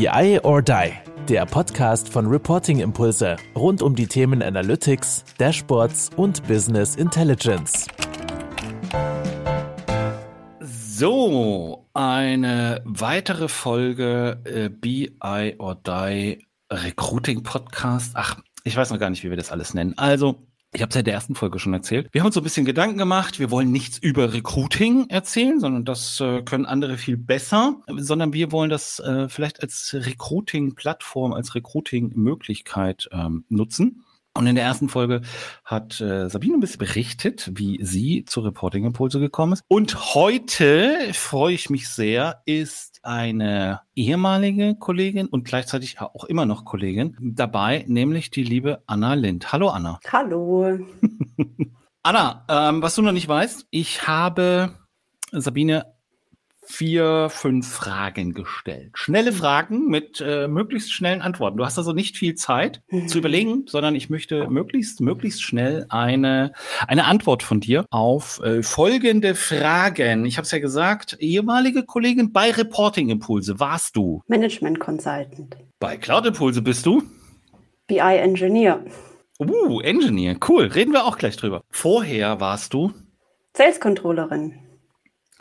BI 0.00 0.40
or 0.44 0.62
Die, 0.62 0.92
der 1.28 1.44
Podcast 1.44 2.08
von 2.08 2.26
Reporting 2.26 2.80
Impulse 2.80 3.36
rund 3.54 3.82
um 3.82 3.94
die 3.94 4.06
Themen 4.06 4.42
Analytics, 4.42 5.26
Dashboards 5.36 6.08
und 6.16 6.42
Business 6.48 6.96
Intelligence. 6.96 7.86
So, 10.62 11.86
eine 11.92 12.80
weitere 12.86 13.48
Folge 13.48 14.40
äh, 14.44 14.70
BI 14.70 15.56
or 15.58 15.74
Die 15.74 16.46
Recruiting 16.72 17.42
Podcast. 17.42 18.12
Ach, 18.14 18.38
ich 18.64 18.74
weiß 18.74 18.88
noch 18.92 18.98
gar 18.98 19.10
nicht, 19.10 19.22
wie 19.22 19.28
wir 19.28 19.36
das 19.36 19.52
alles 19.52 19.74
nennen. 19.74 19.92
Also, 19.98 20.46
ich 20.72 20.82
habe 20.82 20.90
es 20.90 20.94
ja 20.94 21.02
der 21.02 21.14
ersten 21.14 21.34
Folge 21.34 21.58
schon 21.58 21.74
erzählt. 21.74 22.08
Wir 22.12 22.20
haben 22.20 22.26
uns 22.26 22.34
so 22.34 22.40
ein 22.40 22.44
bisschen 22.44 22.64
Gedanken 22.64 22.96
gemacht. 22.96 23.40
Wir 23.40 23.50
wollen 23.50 23.72
nichts 23.72 23.98
über 23.98 24.32
Recruiting 24.32 25.08
erzählen, 25.08 25.58
sondern 25.58 25.84
das 25.84 26.20
äh, 26.20 26.42
können 26.42 26.64
andere 26.64 26.96
viel 26.96 27.16
besser, 27.16 27.76
sondern 27.96 28.32
wir 28.32 28.52
wollen 28.52 28.70
das 28.70 29.00
äh, 29.00 29.28
vielleicht 29.28 29.62
als 29.62 29.96
Recruiting-Plattform, 29.98 31.32
als 31.32 31.56
Recruiting-Möglichkeit 31.56 33.08
ähm, 33.12 33.44
nutzen. 33.48 34.04
Und 34.36 34.46
in 34.46 34.54
der 34.54 34.64
ersten 34.64 34.88
Folge 34.88 35.22
hat 35.64 36.00
äh, 36.00 36.28
Sabine 36.28 36.54
ein 36.54 36.60
bisschen 36.60 36.78
berichtet, 36.78 37.50
wie 37.54 37.78
sie 37.82 38.24
zu 38.24 38.40
Reporting 38.40 38.84
Impulse 38.84 39.18
gekommen 39.18 39.54
ist. 39.54 39.64
Und 39.66 40.14
heute 40.14 41.12
freue 41.14 41.54
ich 41.54 41.68
mich 41.68 41.88
sehr, 41.88 42.40
ist 42.46 43.00
eine 43.02 43.80
ehemalige 43.96 44.76
Kollegin 44.76 45.26
und 45.26 45.44
gleichzeitig 45.44 46.00
auch 46.00 46.24
immer 46.24 46.46
noch 46.46 46.64
Kollegin 46.64 47.16
dabei, 47.20 47.84
nämlich 47.88 48.30
die 48.30 48.44
liebe 48.44 48.82
Anna 48.86 49.14
Lind. 49.14 49.52
Hallo 49.52 49.68
Anna. 49.68 49.98
Hallo. 50.12 50.78
Anna, 52.02 52.44
ähm, 52.48 52.82
was 52.82 52.94
du 52.94 53.02
noch 53.02 53.12
nicht 53.12 53.28
weißt, 53.28 53.66
ich 53.70 54.06
habe 54.06 54.74
Sabine 55.32 55.86
vier, 56.70 57.28
fünf 57.30 57.68
Fragen 57.68 58.32
gestellt. 58.32 58.92
Schnelle 58.94 59.32
Fragen 59.32 59.88
mit 59.88 60.22
äh, 60.24 60.48
möglichst 60.48 60.92
schnellen 60.92 61.20
Antworten. 61.20 61.56
Du 61.58 61.64
hast 61.64 61.78
also 61.78 61.92
nicht 61.92 62.16
viel 62.16 62.34
Zeit 62.34 62.82
mhm. 62.88 63.08
zu 63.08 63.18
überlegen, 63.18 63.64
sondern 63.66 63.94
ich 63.94 64.08
möchte 64.08 64.48
möglichst, 64.48 65.00
möglichst 65.00 65.42
schnell 65.42 65.86
eine, 65.88 66.52
eine 66.86 67.04
Antwort 67.04 67.42
von 67.42 67.60
dir 67.60 67.84
auf 67.90 68.40
äh, 68.42 68.62
folgende 68.62 69.34
Fragen. 69.34 70.24
Ich 70.24 70.36
habe 70.36 70.44
es 70.44 70.52
ja 70.52 70.58
gesagt, 70.58 71.16
ehemalige 71.20 71.84
Kollegin 71.84 72.32
bei 72.32 72.50
Reporting 72.50 73.10
Impulse 73.10 73.58
warst 73.58 73.96
du? 73.96 74.22
Management 74.28 74.80
Consultant. 74.80 75.56
Bei 75.80 75.96
Cloud 75.96 76.26
Impulse 76.26 76.62
bist 76.62 76.86
du? 76.86 77.02
BI 77.86 77.98
Engineer. 77.98 78.84
Uh, 79.40 79.80
Engineer, 79.80 80.36
cool. 80.48 80.66
Reden 80.66 80.92
wir 80.92 81.04
auch 81.04 81.18
gleich 81.18 81.36
drüber. 81.36 81.62
Vorher 81.70 82.40
warst 82.40 82.74
du? 82.74 82.92
Sales 83.56 83.80
Controllerin. 83.80 84.69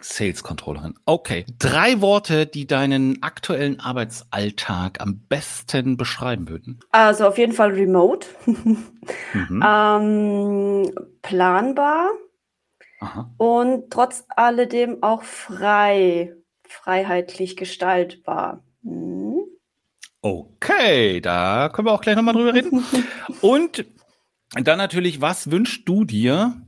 Sales 0.01 0.43
Controllerin. 0.43 0.93
Okay. 1.05 1.45
Drei 1.57 2.01
Worte, 2.01 2.45
die 2.45 2.67
deinen 2.67 3.21
aktuellen 3.23 3.79
Arbeitsalltag 3.79 5.01
am 5.01 5.21
besten 5.27 5.97
beschreiben 5.97 6.49
würden. 6.49 6.79
Also 6.91 7.27
auf 7.27 7.37
jeden 7.37 7.53
Fall 7.53 7.71
remote. 7.71 8.27
mhm. 8.45 8.83
ähm, 9.65 10.91
planbar. 11.21 12.11
Aha. 13.01 13.33
Und 13.37 13.91
trotz 13.91 14.25
alledem 14.29 15.01
auch 15.03 15.23
frei, 15.23 16.33
freiheitlich 16.67 17.55
gestaltbar. 17.55 18.63
Mhm. 18.81 19.39
Okay, 20.21 21.21
da 21.21 21.69
können 21.69 21.87
wir 21.87 21.93
auch 21.93 22.01
gleich 22.01 22.17
nochmal 22.17 22.33
drüber 22.33 22.53
reden. 22.53 22.83
Und 23.41 23.85
dann 24.53 24.77
natürlich, 24.77 25.21
was 25.21 25.51
wünschst 25.51 25.87
du 25.87 26.03
dir 26.03 26.61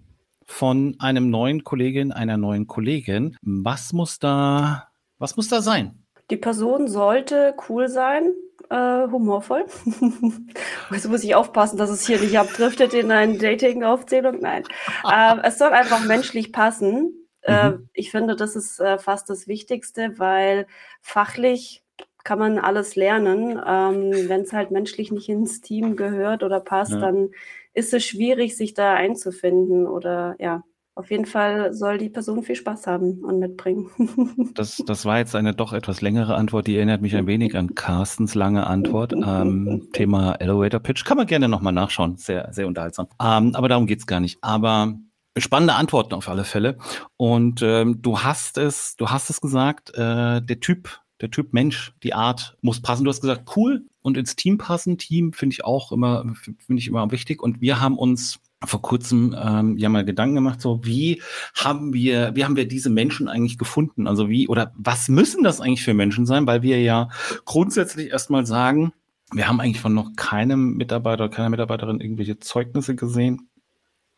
von 0.51 0.95
einem 0.99 1.29
neuen 1.29 1.63
Kollegin, 1.63 2.11
einer 2.11 2.37
neuen 2.37 2.67
Kollegin. 2.67 3.37
Was 3.41 3.93
muss 3.93 4.19
da, 4.19 4.89
was 5.17 5.37
muss 5.37 5.47
da 5.47 5.61
sein? 5.61 6.05
Die 6.29 6.37
Person 6.37 6.87
sollte 6.87 7.55
cool 7.67 7.87
sein, 7.87 8.31
äh, 8.69 9.07
humorvoll. 9.09 9.65
also 10.89 11.09
muss 11.09 11.23
ich 11.23 11.35
aufpassen, 11.35 11.77
dass 11.77 11.89
es 11.89 12.05
hier 12.05 12.19
nicht 12.19 12.37
abdriftet 12.37 12.93
in 12.93 13.11
eine 13.11 13.37
Dating-Aufzählung. 13.37 14.39
Nein. 14.39 14.63
äh, 15.09 15.37
es 15.43 15.57
soll 15.57 15.71
einfach 15.71 16.05
menschlich 16.05 16.51
passen. 16.51 17.27
Äh, 17.41 17.71
mhm. 17.71 17.89
ich 17.93 18.11
finde, 18.11 18.35
das 18.35 18.55
ist 18.55 18.79
äh, 18.79 18.99
fast 18.99 19.29
das 19.29 19.47
Wichtigste, 19.47 20.19
weil 20.19 20.67
fachlich 21.01 21.83
kann 22.23 22.39
man 22.39 22.59
alles 22.59 22.95
lernen. 22.95 23.59
Ähm, 23.65 24.29
Wenn 24.29 24.41
es 24.41 24.53
halt 24.53 24.69
menschlich 24.71 25.11
nicht 25.11 25.27
ins 25.27 25.61
Team 25.61 25.95
gehört 25.95 26.43
oder 26.43 26.59
passt, 26.59 26.91
ja. 26.91 26.99
dann 26.99 27.31
ist 27.73 27.93
es 27.93 28.05
schwierig, 28.05 28.55
sich 28.55 28.73
da 28.73 28.93
einzufinden 28.93 29.87
oder 29.87 30.35
ja. 30.39 30.63
Auf 30.93 31.09
jeden 31.09 31.25
Fall 31.25 31.73
soll 31.73 31.97
die 31.97 32.09
Person 32.09 32.43
viel 32.43 32.55
Spaß 32.55 32.85
haben 32.85 33.23
und 33.23 33.39
mitbringen. 33.39 33.89
Das, 34.53 34.83
das 34.85 35.05
war 35.05 35.19
jetzt 35.19 35.35
eine 35.35 35.53
doch 35.53 35.71
etwas 35.71 36.01
längere 36.01 36.35
Antwort, 36.35 36.67
die 36.67 36.75
erinnert 36.75 37.01
mich 37.01 37.15
ein 37.15 37.27
wenig 37.27 37.55
an 37.55 37.73
Carstens 37.73 38.35
lange 38.35 38.67
Antwort. 38.67 39.13
Ähm, 39.13 39.87
Thema 39.93 40.33
Elevator 40.33 40.81
Pitch. 40.81 41.05
Kann 41.05 41.15
man 41.15 41.27
gerne 41.27 41.47
nochmal 41.47 41.71
nachschauen. 41.71 42.17
Sehr, 42.17 42.51
sehr 42.51 42.67
unterhaltsam. 42.67 43.07
Ähm, 43.21 43.55
aber 43.55 43.69
darum 43.69 43.87
geht's 43.87 44.05
gar 44.05 44.19
nicht. 44.19 44.39
Aber 44.41 44.93
spannende 45.37 45.75
Antworten 45.75 46.13
auf 46.13 46.27
alle 46.27 46.43
Fälle. 46.43 46.77
Und 47.15 47.61
ähm, 47.61 48.01
du 48.01 48.19
hast 48.19 48.57
es, 48.57 48.95
du 48.97 49.07
hast 49.07 49.29
es 49.29 49.39
gesagt, 49.39 49.91
äh, 49.95 50.41
der 50.41 50.59
Typ, 50.59 50.99
der 51.21 51.31
Typ 51.31 51.53
Mensch, 51.53 51.93
die 52.03 52.13
Art 52.13 52.57
muss 52.61 52.81
passen. 52.81 53.03
Du 53.03 53.09
hast 53.09 53.21
gesagt, 53.21 53.55
cool, 53.55 53.85
und 54.01 54.17
ins 54.17 54.35
Team 54.35 54.57
passen. 54.57 54.97
Team 54.97 55.33
finde 55.33 55.53
ich 55.53 55.65
auch 55.65 55.91
immer, 55.91 56.33
finde 56.35 56.79
ich 56.79 56.87
immer 56.87 57.11
wichtig. 57.11 57.41
Und 57.41 57.61
wir 57.61 57.79
haben 57.79 57.97
uns 57.97 58.39
vor 58.63 58.81
kurzem 58.81 59.35
ähm, 59.39 59.77
ja 59.77 59.89
mal 59.89 60.05
Gedanken 60.05 60.35
gemacht, 60.35 60.61
so 60.61 60.81
wie 60.83 61.21
haben 61.55 61.93
wir, 61.93 62.35
wie 62.35 62.45
haben 62.45 62.55
wir 62.55 62.67
diese 62.67 62.89
Menschen 62.89 63.27
eigentlich 63.27 63.57
gefunden? 63.57 64.07
Also 64.07 64.29
wie 64.29 64.47
oder 64.47 64.71
was 64.75 65.07
müssen 65.09 65.43
das 65.43 65.61
eigentlich 65.61 65.83
für 65.83 65.93
Menschen 65.93 66.25
sein? 66.25 66.45
Weil 66.45 66.61
wir 66.61 66.79
ja 66.81 67.09
grundsätzlich 67.45 68.11
erstmal 68.11 68.45
sagen, 68.45 68.93
wir 69.33 69.47
haben 69.47 69.59
eigentlich 69.59 69.81
von 69.81 69.93
noch 69.93 70.11
keinem 70.15 70.73
Mitarbeiter, 70.73 71.29
keiner 71.29 71.49
Mitarbeiterin 71.49 72.01
irgendwelche 72.01 72.37
Zeugnisse 72.39 72.95
gesehen, 72.95 73.49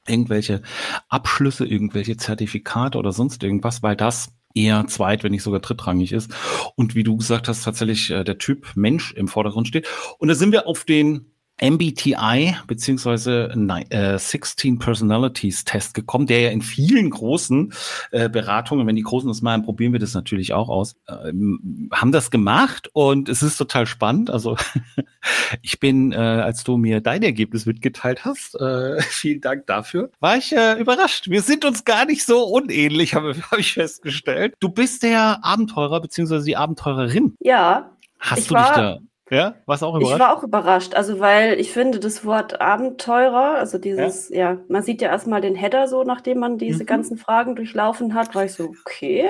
irgendwelche 0.07 0.61
Abschlüsse, 1.07 1.65
irgendwelche 1.65 2.17
Zertifikate 2.17 2.97
oder 2.97 3.13
sonst 3.13 3.43
irgendwas, 3.43 3.83
weil 3.83 3.95
das 3.95 4.33
eher 4.53 4.85
zweit, 4.87 5.23
wenn 5.23 5.31
nicht 5.31 5.43
sogar 5.43 5.59
drittrangig 5.59 6.11
ist. 6.11 6.33
Und 6.75 6.95
wie 6.95 7.03
du 7.03 7.17
gesagt 7.17 7.47
hast, 7.47 7.63
tatsächlich 7.63 8.09
äh, 8.11 8.23
der 8.23 8.37
Typ 8.37 8.71
Mensch 8.75 9.13
im 9.13 9.27
Vordergrund 9.27 9.67
steht. 9.67 9.87
Und 10.19 10.27
da 10.27 10.35
sind 10.35 10.51
wir 10.51 10.67
auf 10.67 10.85
den 10.85 11.32
MBTI 11.63 12.57
beziehungsweise 12.68 13.53
äh, 13.90 14.18
16 14.18 14.79
Personalities 14.79 15.63
Test 15.63 15.94
gekommen, 15.94 16.28
der 16.28 16.41
ja 16.41 16.50
in 16.50 16.62
vielen 16.62 17.09
großen 17.09 17.74
äh, 18.12 18.29
Beratungen, 18.29 18.85
wenn 18.85 18.97
die 18.97 19.01
Großen 19.01 19.29
das 19.29 19.41
machen, 19.41 19.63
probieren 19.63 19.94
wir 19.94 20.00
das 20.00 20.13
natürlich 20.13 20.53
auch 20.53 20.68
aus, 20.68 20.96
ähm, 21.07 21.90
haben 21.94 22.12
das 22.12 22.31
gemacht 22.31 22.90
und 22.91 23.29
es 23.29 23.41
ist 23.41 23.57
total 23.57 23.85
spannend. 23.85 24.29
Also 24.29 24.57
ich 25.62 25.79
bin, 25.79 26.12
äh, 26.12 26.18
als 26.18 26.66
du 26.66 26.75
mir 26.75 27.00
dein 27.00 27.24
Ergebnis 27.24 27.66
mitgeteilt 27.66 28.25
hast, 28.25 28.56
äh, 28.56 29.01
vielen 29.01 29.40
Dank 29.40 29.66
dafür, 29.66 30.12
war 30.19 30.35
ich 30.38 30.51
äh, 30.51 30.78
überrascht. 30.80 31.30
Wir 31.30 31.41
sind 31.41 31.63
uns 31.63 31.85
gar 31.85 32.06
nicht 32.06 32.25
so 32.25 32.44
unähnlich, 32.44 33.16
habe 33.16 33.35
hab 33.51 33.57
ich 33.57 33.74
festgestellt. 33.74 34.53
Du 34.59 34.68
bist 34.68 35.03
der 35.03 35.40
Abenteurer 35.44 36.01
beziehungsweise 36.01 36.45
die 36.45 36.57
Abenteurerin. 36.57 37.38
Ja. 37.40 37.90
Hast 38.19 38.50
du 38.50 38.56
dich 38.56 38.68
da 38.68 39.00
ja, 39.33 39.55
warst 39.66 39.83
auch 39.83 39.95
überrascht? 39.95 40.13
Ich 40.13 40.19
war 40.19 40.38
auch 40.38 40.44
überrascht, 40.44 40.95
also 40.95 41.19
weil 41.19 41.59
ich 41.59 41.71
finde 41.71 41.99
das 41.99 42.25
Wort 42.25 42.61
Abenteurer, 42.61 43.55
also 43.57 43.77
dieses, 43.77 44.29
ja, 44.29 44.51
ja 44.51 44.57
man 44.67 44.83
sieht 44.83 45.01
ja 45.01 45.09
erstmal 45.09 45.41
den 45.41 45.55
Header 45.55 45.88
so, 45.88 46.03
nachdem 46.03 46.39
man 46.39 46.57
diese 46.57 46.83
mhm. 46.83 46.88
ganzen 46.88 47.17
Fragen 47.17 47.55
durchlaufen 47.55 48.13
hat, 48.13 48.35
war 48.35 48.45
ich 48.45 48.53
so, 48.53 48.71
okay, 48.85 49.29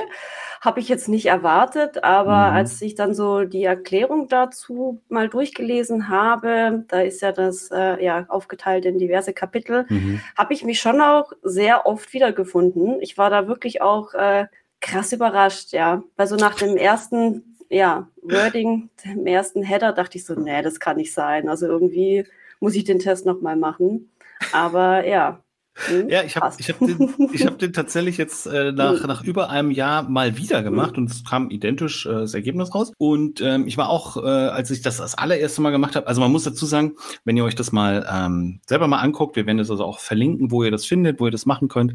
habe 0.61 0.79
ich 0.79 0.87
jetzt 0.87 1.09
nicht 1.09 1.25
erwartet, 1.25 2.03
aber 2.03 2.49
mhm. 2.49 2.55
als 2.55 2.81
ich 2.81 2.95
dann 2.95 3.13
so 3.13 3.43
die 3.43 3.63
Erklärung 3.63 4.27
dazu 4.29 5.01
mal 5.09 5.27
durchgelesen 5.27 6.07
habe, 6.07 6.85
da 6.87 7.01
ist 7.01 7.21
ja 7.21 7.31
das 7.31 7.69
äh, 7.71 8.03
ja 8.03 8.25
aufgeteilt 8.29 8.85
in 8.85 8.97
diverse 8.97 9.33
Kapitel, 9.33 9.85
mhm. 9.89 10.21
habe 10.37 10.53
ich 10.53 10.63
mich 10.63 10.79
schon 10.79 11.01
auch 11.01 11.33
sehr 11.41 11.85
oft 11.85 12.13
wiedergefunden. 12.13 13.01
Ich 13.01 13.17
war 13.17 13.29
da 13.29 13.47
wirklich 13.47 13.81
auch 13.81 14.13
äh, 14.13 14.45
krass 14.83 15.13
überrascht, 15.13 15.71
ja, 15.71 16.03
weil 16.17 16.27
so 16.27 16.35
nach 16.35 16.55
dem 16.55 16.77
ersten 16.77 17.52
ja, 17.73 18.07
Wording 18.21 18.89
im 19.03 19.25
ersten 19.25 19.63
Header 19.63 19.93
dachte 19.93 20.17
ich 20.17 20.25
so, 20.25 20.35
nee, 20.35 20.61
das 20.61 20.79
kann 20.79 20.97
nicht 20.97 21.13
sein. 21.13 21.49
Also 21.49 21.65
irgendwie 21.65 22.25
muss 22.59 22.75
ich 22.75 22.83
den 22.83 22.99
Test 22.99 23.25
nochmal 23.25 23.55
machen. 23.55 24.11
Aber 24.51 25.05
ja. 25.07 25.39
Hm, 25.75 26.07
ja, 26.07 26.21
ich 26.21 26.35
habe 26.35 26.53
ich 26.59 26.69
hab 26.69 26.77
den, 26.77 27.29
ich 27.33 27.47
hab 27.47 27.57
den 27.59 27.73
tatsächlich 27.73 28.17
jetzt 28.17 28.45
äh, 28.45 28.71
nach, 28.71 28.99
hm. 28.99 29.07
nach 29.07 29.23
über 29.23 29.49
einem 29.49 29.71
Jahr 29.71 30.07
mal 30.07 30.37
wieder 30.37 30.61
gemacht 30.61 30.99
und 30.99 31.09
es 31.09 31.25
kam 31.25 31.49
identisch 31.49 32.05
äh, 32.05 32.11
das 32.11 32.35
Ergebnis 32.35 32.75
raus. 32.75 32.93
Und 32.99 33.41
ähm, 33.41 33.65
ich 33.65 33.75
war 33.75 33.89
auch, 33.89 34.17
äh, 34.17 34.27
als 34.27 34.69
ich 34.69 34.83
das 34.83 34.97
das 34.97 35.17
allererste 35.17 35.63
Mal 35.63 35.71
gemacht 35.71 35.95
habe, 35.95 36.05
also 36.05 36.21
man 36.21 36.31
muss 36.31 36.43
dazu 36.43 36.67
sagen, 36.67 36.93
wenn 37.25 37.37
ihr 37.37 37.43
euch 37.43 37.55
das 37.55 37.71
mal 37.71 38.07
ähm, 38.07 38.59
selber 38.67 38.87
mal 38.87 38.99
anguckt, 38.99 39.35
wir 39.35 39.47
werden 39.47 39.57
das 39.57 39.71
also 39.71 39.83
auch 39.83 39.99
verlinken, 39.99 40.51
wo 40.51 40.63
ihr 40.63 40.69
das 40.69 40.85
findet, 40.85 41.19
wo 41.19 41.25
ihr 41.25 41.31
das 41.31 41.47
machen 41.47 41.69
könnt 41.69 41.93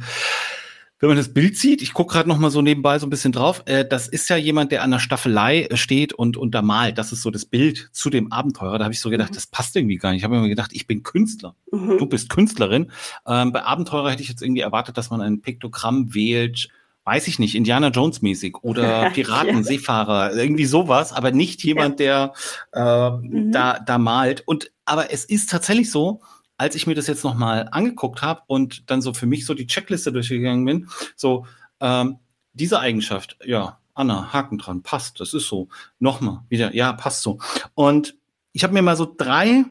wenn 1.00 1.08
man 1.08 1.16
das 1.16 1.32
Bild 1.32 1.56
sieht, 1.56 1.80
ich 1.80 1.92
gucke 1.92 2.12
gerade 2.12 2.28
noch 2.28 2.38
mal 2.38 2.50
so 2.50 2.60
nebenbei 2.60 2.98
so 2.98 3.06
ein 3.06 3.10
bisschen 3.10 3.32
drauf, 3.32 3.62
äh, 3.66 3.84
das 3.84 4.08
ist 4.08 4.28
ja 4.28 4.36
jemand, 4.36 4.72
der 4.72 4.82
an 4.82 4.90
der 4.90 4.98
Staffelei 4.98 5.62
äh, 5.62 5.76
steht 5.76 6.12
und 6.12 6.36
untermalt. 6.36 6.98
Das 6.98 7.12
ist 7.12 7.22
so 7.22 7.30
das 7.30 7.44
Bild 7.44 7.90
zu 7.92 8.10
dem 8.10 8.32
Abenteurer. 8.32 8.78
Da 8.78 8.84
habe 8.84 8.94
ich 8.94 9.00
so 9.00 9.10
gedacht, 9.10 9.30
mhm. 9.30 9.34
das 9.34 9.46
passt 9.46 9.76
irgendwie 9.76 9.96
gar 9.96 10.10
nicht. 10.10 10.18
Ich 10.20 10.24
habe 10.24 10.38
mir 10.40 10.48
gedacht, 10.48 10.72
ich 10.72 10.86
bin 10.86 11.04
Künstler. 11.04 11.54
Mhm. 11.70 11.98
Du 11.98 12.06
bist 12.06 12.28
Künstlerin. 12.30 12.90
Ähm, 13.26 13.52
bei 13.52 13.62
Abenteurer 13.62 14.10
hätte 14.10 14.22
ich 14.22 14.28
jetzt 14.28 14.42
irgendwie 14.42 14.62
erwartet, 14.62 14.98
dass 14.98 15.10
man 15.10 15.20
ein 15.20 15.40
Piktogramm 15.40 16.14
wählt, 16.14 16.68
weiß 17.04 17.28
ich 17.28 17.38
nicht, 17.38 17.54
Indiana 17.54 17.88
Jones 17.88 18.20
mäßig 18.20 18.56
oder 18.62 19.10
Piraten, 19.14 19.58
ja. 19.58 19.62
Seefahrer, 19.62 20.34
irgendwie 20.34 20.66
sowas, 20.66 21.12
aber 21.12 21.30
nicht 21.30 21.62
jemand, 21.62 22.00
der 22.00 22.32
äh, 22.72 23.10
mhm. 23.10 23.52
da, 23.52 23.78
da 23.78 23.98
malt. 23.98 24.42
Und 24.46 24.72
aber 24.84 25.12
es 25.12 25.24
ist 25.24 25.50
tatsächlich 25.50 25.90
so, 25.90 26.22
als 26.58 26.74
ich 26.74 26.86
mir 26.86 26.94
das 26.94 27.06
jetzt 27.06 27.24
nochmal 27.24 27.68
angeguckt 27.70 28.20
habe 28.20 28.42
und 28.46 28.90
dann 28.90 29.00
so 29.00 29.14
für 29.14 29.26
mich 29.26 29.46
so 29.46 29.54
die 29.54 29.66
Checkliste 29.66 30.12
durchgegangen 30.12 30.64
bin, 30.64 30.88
so 31.16 31.46
ähm, 31.80 32.18
diese 32.52 32.80
Eigenschaft, 32.80 33.38
ja, 33.44 33.78
Anna, 33.94 34.32
Haken 34.32 34.58
dran, 34.58 34.82
passt, 34.82 35.20
das 35.20 35.34
ist 35.34 35.48
so. 35.48 35.68
Nochmal, 35.98 36.44
wieder, 36.48 36.74
ja, 36.74 36.92
passt 36.92 37.22
so. 37.22 37.38
Und 37.74 38.16
ich 38.52 38.62
habe 38.62 38.72
mir 38.72 38.82
mal 38.82 38.96
so 38.96 39.12
drei, 39.16 39.64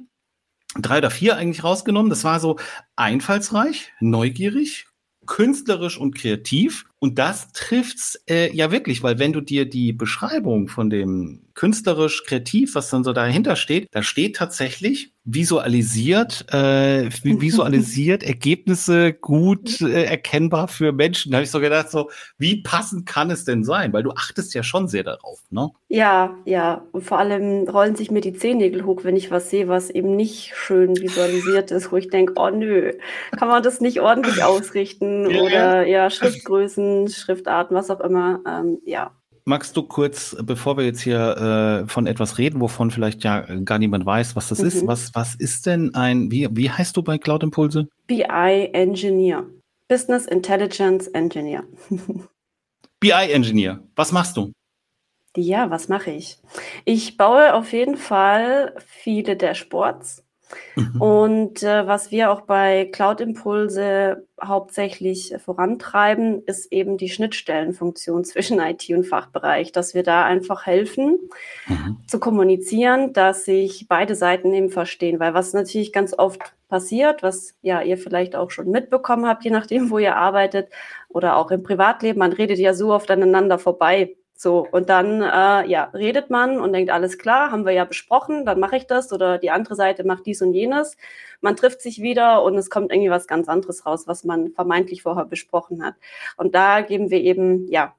drei 0.79 0.97
oder 0.97 1.11
vier 1.11 1.37
eigentlich 1.37 1.63
rausgenommen. 1.63 2.09
Das 2.09 2.23
war 2.23 2.39
so 2.39 2.57
einfallsreich, 2.95 3.91
neugierig, 3.99 4.87
künstlerisch 5.25 5.97
und 5.97 6.15
kreativ. 6.15 6.85
Und 6.99 7.19
das 7.19 7.51
trifft's 7.51 8.19
äh, 8.27 8.55
ja 8.55 8.71
wirklich, 8.71 9.03
weil 9.03 9.19
wenn 9.19 9.33
du 9.33 9.41
dir 9.41 9.69
die 9.69 9.93
Beschreibung 9.93 10.67
von 10.67 10.89
dem 10.89 11.47
künstlerisch 11.53 12.23
kreativ, 12.23 12.75
was 12.75 12.89
dann 12.89 13.03
so 13.03 13.13
dahinter 13.13 13.55
steht, 13.55 13.87
da 13.91 14.03
steht 14.03 14.35
tatsächlich 14.35 15.11
visualisiert, 15.29 16.45
äh, 16.53 17.09
visualisiert 17.23 18.23
Ergebnisse 18.27 19.11
gut 19.11 19.81
äh, 19.81 20.03
erkennbar 20.03 20.69
für 20.69 20.93
Menschen. 20.93 21.31
Da 21.31 21.37
habe 21.37 21.43
ich 21.43 21.51
so 21.51 21.59
gedacht, 21.59 21.91
so 21.91 22.09
wie 22.37 22.61
passend 22.61 23.05
kann 23.05 23.29
es 23.29 23.43
denn 23.43 23.65
sein? 23.65 23.91
Weil 23.91 24.03
du 24.03 24.11
achtest 24.11 24.53
ja 24.53 24.63
schon 24.63 24.87
sehr 24.87 25.03
darauf, 25.03 25.41
ne? 25.49 25.69
Ja, 25.89 26.37
ja. 26.45 26.85
Und 26.93 27.03
vor 27.03 27.19
allem 27.19 27.67
rollen 27.67 27.97
sich 27.97 28.09
mir 28.09 28.21
die 28.21 28.33
Zehennägel 28.33 28.85
hoch, 28.85 29.03
wenn 29.03 29.17
ich 29.17 29.31
was 29.31 29.49
sehe, 29.49 29.67
was 29.67 29.89
eben 29.89 30.15
nicht 30.15 30.53
schön 30.55 30.95
visualisiert 30.95 31.71
ist, 31.71 31.91
wo 31.91 31.97
ich 31.97 32.09
denke, 32.09 32.33
oh 32.37 32.49
nö, 32.49 32.93
kann 33.37 33.49
man 33.49 33.63
das 33.63 33.81
nicht 33.81 33.99
ordentlich 33.99 34.43
ausrichten 34.43 35.27
oder 35.27 35.85
ja, 35.85 36.09
Schriftgrößen, 36.09 36.86
Schriftarten, 37.07 37.75
was 37.75 37.89
auch 37.89 37.99
immer. 37.99 38.41
Ähm, 38.45 38.79
ja, 38.85 39.11
magst 39.47 39.77
du 39.77 39.83
kurz, 39.83 40.35
bevor 40.43 40.77
wir 40.77 40.83
jetzt 40.83 40.99
hier 40.99 41.83
äh, 41.85 41.87
von 41.87 42.05
etwas 42.05 42.37
reden, 42.37 42.59
wovon 42.59 42.91
vielleicht 42.91 43.23
ja 43.23 43.41
gar 43.63 43.79
niemand 43.79 44.05
weiß, 44.05 44.35
was 44.35 44.49
das 44.49 44.59
mhm. 44.59 44.67
ist, 44.67 44.87
was, 44.87 45.15
was 45.15 45.35
ist 45.35 45.65
denn 45.65 45.95
ein, 45.95 46.29
wie, 46.29 46.47
wie 46.51 46.69
heißt 46.69 46.95
du 46.95 47.01
bei 47.01 47.17
Cloud 47.17 47.43
Impulse? 47.43 47.87
BI 48.07 48.69
Engineer. 48.73 49.45
Business 49.87 50.25
Intelligence 50.25 51.07
Engineer. 51.07 51.63
BI 52.99 53.11
Engineer. 53.11 53.79
Was 53.95 54.11
machst 54.11 54.35
du? 54.35 54.51
Ja, 55.37 55.69
was 55.69 55.87
mache 55.87 56.11
ich? 56.11 56.39
Ich 56.83 57.15
baue 57.15 57.53
auf 57.53 57.71
jeden 57.71 57.95
Fall 57.95 58.75
viele 58.85 59.37
Dashboards 59.37 60.25
Mhm. 60.75 61.01
Und 61.01 61.63
äh, 61.63 61.87
was 61.87 62.11
wir 62.11 62.31
auch 62.31 62.41
bei 62.41 62.89
Cloud 62.91 63.21
Impulse 63.21 64.25
hauptsächlich 64.43 65.33
vorantreiben, 65.43 66.43
ist 66.45 66.71
eben 66.71 66.97
die 66.97 67.09
Schnittstellenfunktion 67.09 68.23
zwischen 68.25 68.59
IT 68.59 68.89
und 68.89 69.05
Fachbereich, 69.05 69.71
dass 69.71 69.93
wir 69.93 70.03
da 70.03 70.25
einfach 70.25 70.65
helfen 70.65 71.17
mhm. 71.67 71.97
zu 72.07 72.19
kommunizieren, 72.19 73.13
dass 73.13 73.45
sich 73.45 73.87
beide 73.87 74.15
Seiten 74.15 74.53
eben 74.53 74.69
verstehen, 74.69 75.19
weil 75.19 75.33
was 75.33 75.53
natürlich 75.53 75.91
ganz 75.91 76.13
oft 76.17 76.53
passiert, 76.69 77.23
was 77.23 77.55
ja 77.61 77.81
ihr 77.81 77.97
vielleicht 77.97 78.35
auch 78.35 78.51
schon 78.51 78.69
mitbekommen 78.69 79.25
habt, 79.25 79.43
je 79.43 79.51
nachdem, 79.51 79.89
wo 79.89 79.99
ihr 79.99 80.15
arbeitet 80.15 80.69
oder 81.09 81.37
auch 81.37 81.51
im 81.51 81.63
Privatleben, 81.63 82.19
man 82.19 82.33
redet 82.33 82.59
ja 82.59 82.73
so 82.73 82.93
oft 82.93 83.09
aneinander 83.09 83.57
vorbei 83.57 84.15
so, 84.39 84.67
und 84.71 84.87
dann 84.89 85.23
äh, 85.23 85.67
ja, 85.67 85.85
redet 85.95 86.29
man 86.29 86.59
und 86.61 86.71
denkt, 86.71 86.91
alles 86.91 87.17
klar, 87.17 87.49
haben 87.49 87.65
wir 87.65 87.71
ja 87.73 87.85
besprochen, 87.85 88.45
dann 88.45 88.59
mache 88.59 88.77
ich 88.77 88.85
das 88.85 89.11
oder 89.11 89.39
die 89.39 89.49
andere 89.49 89.75
Seite 89.75 90.03
macht 90.03 90.27
dies 90.27 90.43
und 90.43 90.53
jenes. 90.53 90.95
Man 91.41 91.55
trifft 91.55 91.81
sich 91.81 92.03
wieder 92.03 92.43
und 92.43 92.55
es 92.55 92.69
kommt 92.69 92.91
irgendwie 92.91 93.09
was 93.09 93.25
ganz 93.27 93.49
anderes 93.49 93.87
raus, 93.87 94.05
was 94.05 94.23
man 94.23 94.51
vermeintlich 94.51 95.01
vorher 95.01 95.25
besprochen 95.25 95.83
hat. 95.83 95.95
Und 96.37 96.53
da 96.53 96.81
geben 96.81 97.09
wir 97.09 97.19
eben 97.19 97.67
ja 97.67 97.95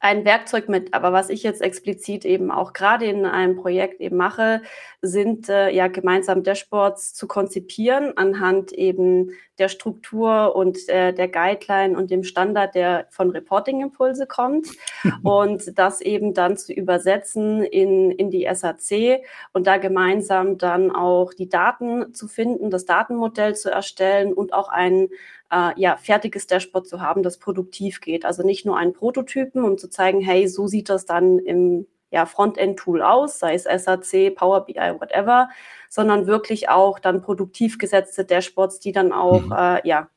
ein 0.00 0.24
Werkzeug 0.24 0.68
mit. 0.68 0.94
Aber 0.94 1.12
was 1.12 1.30
ich 1.30 1.42
jetzt 1.42 1.62
explizit 1.62 2.24
eben 2.24 2.50
auch 2.50 2.72
gerade 2.72 3.06
in 3.06 3.26
einem 3.26 3.56
Projekt 3.56 4.00
eben 4.00 4.16
mache, 4.16 4.62
sind 5.02 5.48
äh, 5.48 5.70
ja 5.70 5.88
gemeinsam 5.88 6.42
Dashboards 6.42 7.14
zu 7.14 7.26
konzipieren 7.26 8.16
anhand 8.16 8.72
eben 8.72 9.30
der 9.58 9.68
Struktur 9.68 10.56
und 10.56 10.88
äh, 10.88 11.12
der 11.12 11.28
Guideline 11.28 11.96
und 11.96 12.10
dem 12.10 12.24
Standard, 12.24 12.74
der 12.74 13.06
von 13.10 13.30
Reporting 13.30 13.82
Impulse 13.82 14.26
kommt 14.26 14.68
und 15.22 15.78
das 15.78 16.00
eben 16.00 16.34
dann 16.34 16.56
zu 16.56 16.72
übersetzen 16.72 17.62
in, 17.62 18.10
in 18.10 18.30
die 18.30 18.48
SAC 18.52 19.22
und 19.52 19.66
da 19.66 19.76
gemeinsam 19.76 20.58
dann 20.58 20.90
auch 20.90 21.32
die 21.34 21.48
Daten 21.48 22.14
zu 22.14 22.26
finden, 22.26 22.70
das 22.70 22.84
Datenmodell 22.84 23.54
zu 23.54 23.70
erstellen 23.70 24.32
und 24.32 24.52
auch 24.52 24.68
ein 24.68 25.08
äh, 25.54 25.72
ja, 25.80 25.96
fertiges 25.96 26.46
Dashboard 26.46 26.88
zu 26.88 27.00
haben, 27.00 27.22
das 27.22 27.38
produktiv 27.38 28.00
geht. 28.00 28.24
Also 28.24 28.42
nicht 28.42 28.66
nur 28.66 28.76
einen 28.76 28.92
Prototypen, 28.92 29.62
um 29.64 29.78
zu 29.78 29.88
zeigen, 29.88 30.20
hey, 30.20 30.48
so 30.48 30.66
sieht 30.66 30.88
das 30.88 31.06
dann 31.06 31.38
im 31.38 31.86
ja, 32.10 32.26
Frontend-Tool 32.26 33.02
aus, 33.02 33.38
sei 33.38 33.54
es 33.54 33.64
SAC, 33.64 34.34
Power 34.34 34.64
BI, 34.64 34.74
whatever, 34.74 35.48
sondern 35.88 36.26
wirklich 36.26 36.68
auch 36.68 36.98
dann 36.98 37.22
produktiv 37.22 37.78
gesetzte 37.78 38.24
Dashboards, 38.24 38.80
die 38.80 38.92
dann 38.92 39.12
auch 39.12 39.46
mhm. 39.46 39.52
äh, 39.52 39.88
ja, 39.88 40.08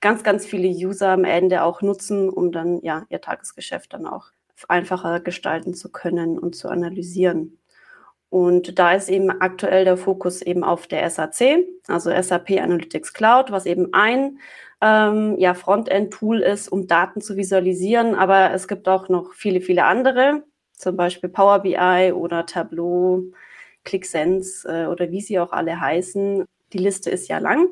ganz, 0.00 0.22
ganz 0.24 0.44
viele 0.46 0.68
User 0.68 1.08
am 1.10 1.24
Ende 1.24 1.62
auch 1.62 1.82
nutzen, 1.82 2.28
um 2.28 2.52
dann 2.52 2.80
ja 2.82 3.04
ihr 3.08 3.20
Tagesgeschäft 3.20 3.92
dann 3.92 4.06
auch 4.06 4.26
einfacher 4.68 5.20
gestalten 5.20 5.74
zu 5.74 5.90
können 5.90 6.38
und 6.38 6.54
zu 6.54 6.68
analysieren. 6.68 7.58
Und 8.30 8.78
da 8.78 8.94
ist 8.94 9.10
eben 9.10 9.30
aktuell 9.30 9.84
der 9.84 9.98
Fokus 9.98 10.40
eben 10.40 10.64
auf 10.64 10.86
der 10.86 11.08
SAC, 11.10 11.66
also 11.86 12.10
SAP 12.10 12.52
Analytics 12.52 13.12
Cloud, 13.12 13.50
was 13.50 13.66
eben 13.66 13.92
ein 13.92 14.38
ähm, 14.82 15.36
ja, 15.38 15.54
Frontend-Tool 15.54 16.40
ist, 16.40 16.68
um 16.68 16.88
Daten 16.88 17.20
zu 17.20 17.36
visualisieren. 17.36 18.14
Aber 18.16 18.52
es 18.52 18.66
gibt 18.66 18.88
auch 18.88 19.08
noch 19.08 19.32
viele, 19.32 19.60
viele 19.60 19.84
andere, 19.84 20.42
zum 20.72 20.96
Beispiel 20.96 21.30
Power 21.30 21.60
BI 21.60 22.12
oder 22.12 22.44
Tableau, 22.46 23.22
ClickSense 23.84 24.68
äh, 24.68 24.86
oder 24.86 25.10
wie 25.10 25.20
sie 25.20 25.38
auch 25.38 25.52
alle 25.52 25.80
heißen. 25.80 26.44
Die 26.72 26.78
Liste 26.78 27.10
ist 27.10 27.28
ja 27.28 27.38
lang. 27.38 27.68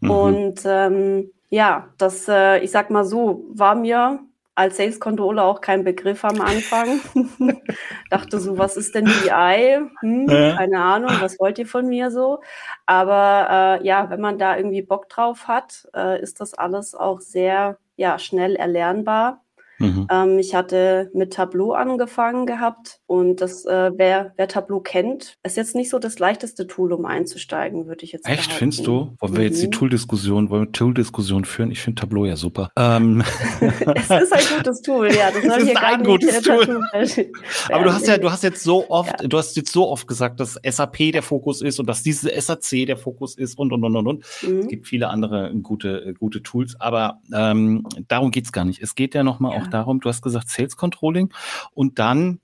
Mhm. 0.00 0.10
Und 0.10 0.60
ähm, 0.66 1.30
ja, 1.48 1.88
das, 1.96 2.28
äh, 2.28 2.58
ich 2.58 2.70
sag 2.70 2.90
mal 2.90 3.04
so, 3.04 3.44
war 3.48 3.74
mir 3.74 4.20
als 4.54 4.76
Sales 4.76 5.00
Controller 5.00 5.44
auch 5.44 5.60
kein 5.60 5.84
Begriff 5.84 6.24
am 6.24 6.40
Anfang. 6.40 7.00
Dachte 8.10 8.38
so, 8.38 8.58
was 8.58 8.76
ist 8.76 8.94
denn 8.94 9.04
BI? 9.04 9.80
Hm, 10.00 10.26
keine 10.26 10.82
Ahnung, 10.82 11.10
was 11.20 11.38
wollt 11.38 11.58
ihr 11.58 11.66
von 11.66 11.88
mir 11.88 12.10
so? 12.10 12.40
Aber 12.86 13.80
äh, 13.80 13.86
ja, 13.86 14.10
wenn 14.10 14.20
man 14.20 14.38
da 14.38 14.56
irgendwie 14.56 14.82
Bock 14.82 15.08
drauf 15.08 15.48
hat, 15.48 15.88
äh, 15.94 16.20
ist 16.20 16.40
das 16.40 16.54
alles 16.54 16.94
auch 16.94 17.20
sehr 17.20 17.78
ja, 17.96 18.18
schnell 18.18 18.56
erlernbar. 18.56 19.41
Mhm. 19.82 20.06
Ähm, 20.10 20.38
ich 20.38 20.54
hatte 20.54 21.10
mit 21.14 21.32
Tableau 21.32 21.72
angefangen 21.72 22.46
gehabt 22.46 23.00
und 23.06 23.40
das, 23.40 23.64
äh, 23.64 23.90
wer, 23.96 24.32
wer 24.36 24.48
Tableau 24.48 24.80
kennt, 24.80 25.36
ist 25.42 25.56
jetzt 25.56 25.74
nicht 25.74 25.90
so 25.90 25.98
das 25.98 26.18
leichteste 26.18 26.66
Tool, 26.66 26.92
um 26.92 27.04
einzusteigen, 27.04 27.86
würde 27.86 28.04
ich 28.04 28.12
jetzt 28.12 28.24
sagen. 28.24 28.34
Echt, 28.34 28.46
behalten. 28.46 28.58
findest 28.58 28.86
du? 28.86 29.14
Wollen 29.18 29.32
wir 29.32 29.40
mhm. 29.40 29.46
jetzt 29.46 29.62
die 29.62 29.66
mhm. 29.66 29.72
Tool-Diskussion, 29.72 30.50
wollen 30.50 30.66
wir 30.66 30.72
Tool-Diskussion 30.72 31.44
führen? 31.44 31.70
Ich 31.70 31.80
finde 31.80 32.00
Tableau 32.00 32.24
ja 32.24 32.36
super. 32.36 32.70
Ähm. 32.76 33.22
es 33.60 34.10
ist 34.10 34.32
ein 34.32 34.56
gutes 34.56 34.82
Tool, 34.82 35.08
ja. 35.12 35.30
Das 35.30 35.44
es 35.58 35.68
ist 35.68 35.76
ein 35.76 36.04
gutes 36.04 36.42
Tool. 36.42 36.80
Aber 37.70 37.84
du 37.84 37.92
hast 37.92 38.06
ja, 38.06 38.18
du 38.18 38.30
hast 38.30 38.42
jetzt 38.42 38.62
so 38.62 38.88
oft, 38.88 39.20
ja. 39.20 39.28
du 39.28 39.38
hast 39.38 39.56
jetzt 39.56 39.72
so 39.72 39.88
oft 39.88 40.06
gesagt, 40.06 40.40
dass 40.40 40.58
SAP 40.64 41.12
der 41.12 41.22
Fokus 41.22 41.62
ist 41.62 41.80
und 41.80 41.86
dass 41.86 42.02
diese 42.02 42.30
SAC 42.40 42.86
der 42.86 42.96
Fokus 42.96 43.36
ist 43.36 43.58
und 43.58 43.72
und 43.72 43.84
und 43.84 43.96
und 43.96 44.06
und. 44.06 44.24
Mhm. 44.42 44.60
Es 44.60 44.68
gibt 44.68 44.86
viele 44.86 45.08
andere 45.08 45.52
gute, 45.62 46.14
gute 46.18 46.42
Tools, 46.42 46.76
aber 46.80 47.20
ähm, 47.34 47.86
darum 48.08 48.30
geht's 48.30 48.52
gar 48.52 48.64
nicht. 48.64 48.82
Es 48.82 48.94
geht 48.94 49.14
ja 49.14 49.22
nochmal 49.22 49.56
ja. 49.56 49.62
auch 49.62 49.66
darum, 49.72 50.00
du 50.00 50.08
hast 50.08 50.22
gesagt 50.22 50.48
Sales 50.48 50.76
Controlling 50.76 51.32
und 51.72 51.98
dann 51.98 52.40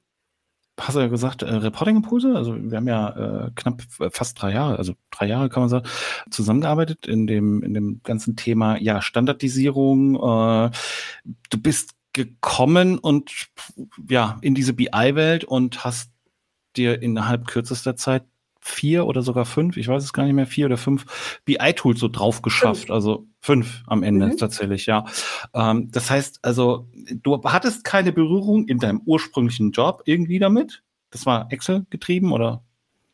hast 0.81 0.95
du 0.95 1.01
ja 1.01 1.09
gesagt, 1.09 1.43
äh, 1.43 1.53
Reporting-Impulse. 1.53 2.35
Also 2.35 2.55
wir 2.57 2.77
haben 2.77 2.89
ja 2.89 3.47
äh, 3.47 3.51
knapp 3.55 3.83
äh, 4.01 4.11
fast 4.11 4.41
drei 4.41 4.53
Jahre, 4.53 4.79
also 4.79 4.95
drei 5.11 5.27
Jahre 5.27 5.49
kann 5.49 5.63
man 5.63 5.69
sagen, 5.69 5.89
zusammengearbeitet 6.31 7.07
in 7.07 7.27
dem, 7.27 7.63
in 7.63 7.75
dem 7.75 8.01
ganzen 8.05 8.37
Thema 8.37 8.79
ja, 8.79 9.03
Standardisierung. 9.03 10.15
Äh, 10.15 10.71
du 11.51 11.59
bist 11.59 11.95
gekommen 12.13 12.99
und 12.99 13.49
ja, 14.09 14.39
in 14.41 14.55
diese 14.55 14.73
BI-Welt 14.73 15.45
und 15.45 15.85
hast 15.85 16.11
dir 16.77 17.03
innerhalb 17.03 17.47
kürzester 17.47 17.97
Zeit 17.97 18.25
vier 18.69 19.07
oder 19.07 19.23
sogar 19.23 19.45
fünf, 19.45 19.77
ich 19.77 19.89
weiß 19.89 20.03
es 20.03 20.13
gar 20.13 20.25
nicht 20.25 20.35
mehr, 20.35 20.47
vier 20.47 20.67
oder 20.67 20.77
fünf 20.77 21.41
BI-Tools 21.45 21.99
so 21.99 22.09
drauf 22.09 22.43
geschafft. 22.43 22.87
Fünf. 22.87 22.91
Also 22.91 23.27
fünf 23.41 23.83
am 23.87 24.03
Ende 24.03 24.27
mhm. 24.27 24.37
tatsächlich, 24.37 24.87
ja. 24.87 25.05
Ähm, 25.55 25.91
das 25.91 26.11
heißt, 26.11 26.41
also 26.43 26.87
du 27.23 27.41
hattest 27.45 27.85
keine 27.85 28.13
Berührung 28.13 28.67
in 28.69 28.79
deinem 28.79 29.01
ursprünglichen 29.05 29.73
Job 29.73 30.03
irgendwie 30.05 30.39
damit? 30.39 30.83
Das 31.11 31.25
war 31.25 31.51
Excel 31.51 31.87
getrieben 31.91 32.33
oder? 32.33 32.63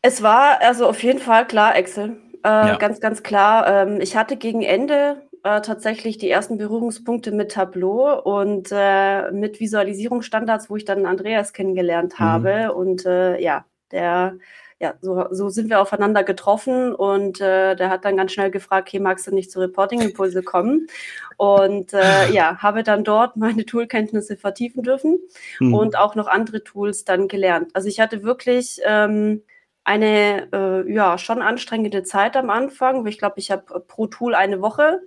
Es 0.02 0.23
war 0.23 0.61
also 0.61 0.87
auf 0.87 1.02
jeden 1.02 1.20
Fall 1.20 1.46
klar 1.46 1.76
Excel. 1.76 2.16
Äh, 2.44 2.49
ja. 2.49 2.76
Ganz, 2.76 3.00
ganz 3.00 3.23
klar. 3.23 3.66
Ähm, 3.66 4.00
ich 4.00 4.16
hatte 4.16 4.37
gegen 4.37 4.62
Ende 4.62 5.23
äh, 5.44 5.61
tatsächlich 5.61 6.18
die 6.18 6.28
ersten 6.28 6.58
Berührungspunkte 6.58 7.30
mit 7.30 7.52
Tableau 7.52 8.20
und 8.20 8.68
äh, 8.73 9.30
mit 9.30 9.61
Visualisierungsstandards, 9.61 10.68
wo 10.68 10.76
ich 10.76 10.84
dann 10.84 11.06
Andreas 11.06 11.52
kennengelernt 11.52 12.14
mhm. 12.18 12.25
habe. 12.25 12.75
Und 12.75 13.06
äh, 13.06 13.40
ja, 13.40 13.64
der 13.92 14.37
ja, 14.81 14.95
so, 15.00 15.26
so 15.31 15.49
sind 15.49 15.71
wir 15.71 15.81
aufeinander 15.81 16.25
getroffen 16.25 16.95
und 16.95 17.40
äh, 17.40 17.76
der 17.76 17.90
hat 17.90 18.04
dann 18.04 18.16
ganz 18.16 18.33
schnell 18.33 18.50
gefragt, 18.50 18.93
hey, 18.93 19.00
magst 19.00 19.26
du 19.26 19.35
nicht 19.35 19.50
zu 19.50 19.61
Reporting-Impulse 19.61 20.43
kommen? 20.43 20.88
Und 21.37 21.93
äh, 21.93 22.31
ja, 22.33 22.59
habe 22.59 22.83
dann 22.83 23.04
dort 23.04 23.37
meine 23.37 23.64
Toolkenntnisse 23.64 24.37
vertiefen 24.37 24.83
dürfen 24.83 25.19
mhm. 25.61 25.75
und 25.75 25.99
auch 25.99 26.14
noch 26.14 26.26
andere 26.26 26.64
Tools 26.64 27.04
dann 27.04 27.28
gelernt. 27.28 27.71
Also 27.75 27.88
ich 27.88 28.00
hatte 28.00 28.23
wirklich 28.23 28.81
ähm, 28.85 29.43
eine 29.85 30.49
äh, 30.52 30.93
ja 30.93 31.19
schon 31.19 31.43
anstrengende 31.43 32.02
Zeit 32.02 32.37
am 32.37 32.50
Anfang. 32.50 33.07
Ich 33.07 33.19
glaube, 33.19 33.38
ich 33.38 33.50
habe 33.50 33.81
pro 33.81 34.07
Tool 34.07 34.35
eine 34.35 34.61
Woche 34.61 35.02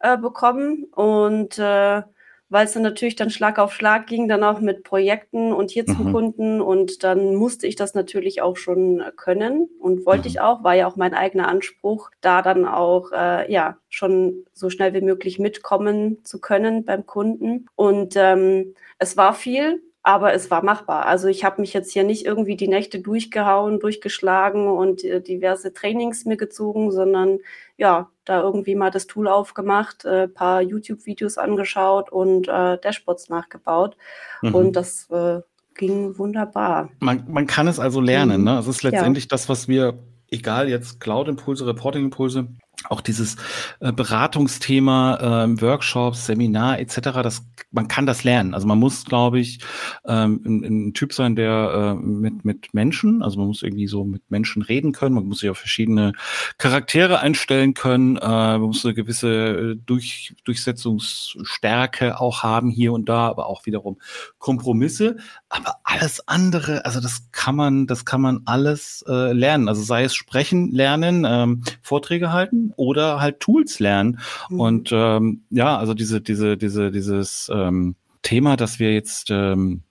äh, 0.00 0.16
bekommen 0.16 0.84
und 0.92 1.58
äh, 1.58 2.02
weil 2.50 2.66
es 2.66 2.72
dann 2.72 2.82
natürlich 2.82 3.16
dann 3.16 3.30
Schlag 3.30 3.58
auf 3.58 3.72
Schlag 3.72 4.06
ging, 4.06 4.28
dann 4.28 4.44
auch 4.44 4.60
mit 4.60 4.84
Projekten 4.84 5.52
und 5.52 5.70
hier 5.70 5.86
zum 5.86 6.08
mhm. 6.08 6.12
Kunden 6.12 6.60
und 6.60 7.02
dann 7.04 7.36
musste 7.36 7.66
ich 7.66 7.76
das 7.76 7.94
natürlich 7.94 8.42
auch 8.42 8.56
schon 8.56 9.02
können 9.16 9.68
und 9.80 10.04
wollte 10.04 10.22
mhm. 10.22 10.26
ich 10.28 10.40
auch, 10.40 10.62
war 10.62 10.74
ja 10.74 10.86
auch 10.86 10.96
mein 10.96 11.14
eigener 11.14 11.48
Anspruch, 11.48 12.10
da 12.20 12.42
dann 12.42 12.66
auch 12.66 13.12
äh, 13.12 13.50
ja 13.50 13.78
schon 13.88 14.44
so 14.52 14.68
schnell 14.68 14.92
wie 14.92 15.00
möglich 15.00 15.38
mitkommen 15.38 16.18
zu 16.24 16.40
können 16.40 16.84
beim 16.84 17.06
Kunden 17.06 17.66
und 17.76 18.14
ähm, 18.16 18.74
es 18.98 19.16
war 19.16 19.32
viel, 19.32 19.80
aber 20.02 20.32
es 20.32 20.50
war 20.50 20.64
machbar. 20.64 21.06
Also 21.06 21.28
ich 21.28 21.44
habe 21.44 21.60
mich 21.60 21.74
jetzt 21.74 21.92
hier 21.92 22.04
nicht 22.04 22.24
irgendwie 22.24 22.56
die 22.56 22.68
Nächte 22.68 23.00
durchgehauen, 23.00 23.80
durchgeschlagen 23.80 24.66
und 24.66 25.04
äh, 25.04 25.20
diverse 25.20 25.74
Trainings 25.74 26.24
mir 26.24 26.38
gezogen, 26.38 26.90
sondern 26.90 27.38
ja, 27.76 28.08
da 28.24 28.40
irgendwie 28.40 28.74
mal 28.74 28.90
das 28.90 29.06
Tool 29.06 29.28
aufgemacht, 29.28 30.04
äh, 30.04 30.28
paar 30.28 30.62
YouTube-Videos 30.62 31.36
angeschaut 31.36 32.10
und 32.10 32.48
äh, 32.48 32.78
Dashboards 32.78 33.28
nachgebaut. 33.28 33.96
Mhm. 34.40 34.54
Und 34.54 34.76
das 34.76 35.08
äh, 35.10 35.40
ging 35.74 36.16
wunderbar. 36.18 36.90
Man, 37.00 37.24
man 37.28 37.46
kann 37.46 37.68
es 37.68 37.78
also 37.78 38.00
lernen. 38.00 38.40
Mhm. 38.40 38.44
Ne? 38.44 38.58
Es 38.58 38.66
ist 38.68 38.82
letztendlich 38.82 39.24
ja. 39.24 39.28
das, 39.30 39.50
was 39.50 39.68
wir, 39.68 39.98
egal 40.30 40.70
jetzt 40.70 41.00
Cloud-Impulse, 41.00 41.66
Reporting-Impulse, 41.66 42.48
auch 42.88 43.00
dieses 43.00 43.36
äh, 43.80 43.92
Beratungsthema, 43.92 45.44
äh, 45.44 45.60
Workshops, 45.60 46.26
Seminar 46.26 46.78
etc., 46.78 47.00
das, 47.22 47.44
man 47.70 47.88
kann 47.88 48.06
das 48.06 48.24
lernen. 48.24 48.54
Also 48.54 48.66
man 48.66 48.78
muss, 48.78 49.04
glaube 49.04 49.38
ich, 49.38 49.60
ähm, 50.06 50.40
ein, 50.44 50.64
ein, 50.64 50.94
Typ 50.94 51.12
sein, 51.12 51.36
der 51.36 51.96
äh, 51.98 52.02
mit, 52.02 52.44
mit 52.44 52.72
Menschen, 52.72 53.22
also 53.22 53.38
man 53.38 53.48
muss 53.48 53.62
irgendwie 53.62 53.86
so 53.86 54.04
mit 54.04 54.30
Menschen 54.30 54.62
reden 54.62 54.92
können, 54.92 55.14
man 55.14 55.26
muss 55.26 55.40
sich 55.40 55.50
auf 55.50 55.58
verschiedene 55.58 56.12
Charaktere 56.58 57.20
einstellen 57.20 57.74
können, 57.74 58.16
äh, 58.16 58.26
man 58.26 58.62
muss 58.62 58.84
eine 58.84 58.94
gewisse 58.94 59.28
äh, 59.28 59.76
Durch, 59.84 60.34
Durchsetzungsstärke 60.44 62.20
auch 62.20 62.42
haben 62.42 62.70
hier 62.70 62.92
und 62.92 63.08
da, 63.08 63.28
aber 63.28 63.46
auch 63.46 63.66
wiederum 63.66 63.98
Kompromisse. 64.38 65.16
Aber 65.48 65.76
alles 65.84 66.26
andere, 66.28 66.84
also 66.84 67.00
das 67.00 67.28
kann 67.32 67.56
man, 67.56 67.86
das 67.86 68.04
kann 68.04 68.20
man 68.20 68.42
alles 68.46 69.04
äh, 69.06 69.32
lernen. 69.32 69.68
Also 69.68 69.82
sei 69.82 70.04
es 70.04 70.14
sprechen, 70.14 70.70
lernen, 70.72 71.26
ähm, 71.28 71.62
Vorträge 71.82 72.32
halten, 72.32 72.69
oder 72.76 73.20
halt 73.20 73.40
Tools 73.40 73.78
lernen. 73.80 74.20
Mhm. 74.48 74.60
Und 74.60 74.90
ähm, 74.92 75.42
ja, 75.50 75.76
also 75.78 75.94
diese, 75.94 76.20
diese, 76.20 76.56
diese, 76.56 76.90
dieses 76.90 77.50
ähm, 77.52 77.96
Thema, 78.22 78.56
dass 78.56 78.78
wir 78.78 78.92
jetzt 78.92 79.30
ähm, 79.30 79.82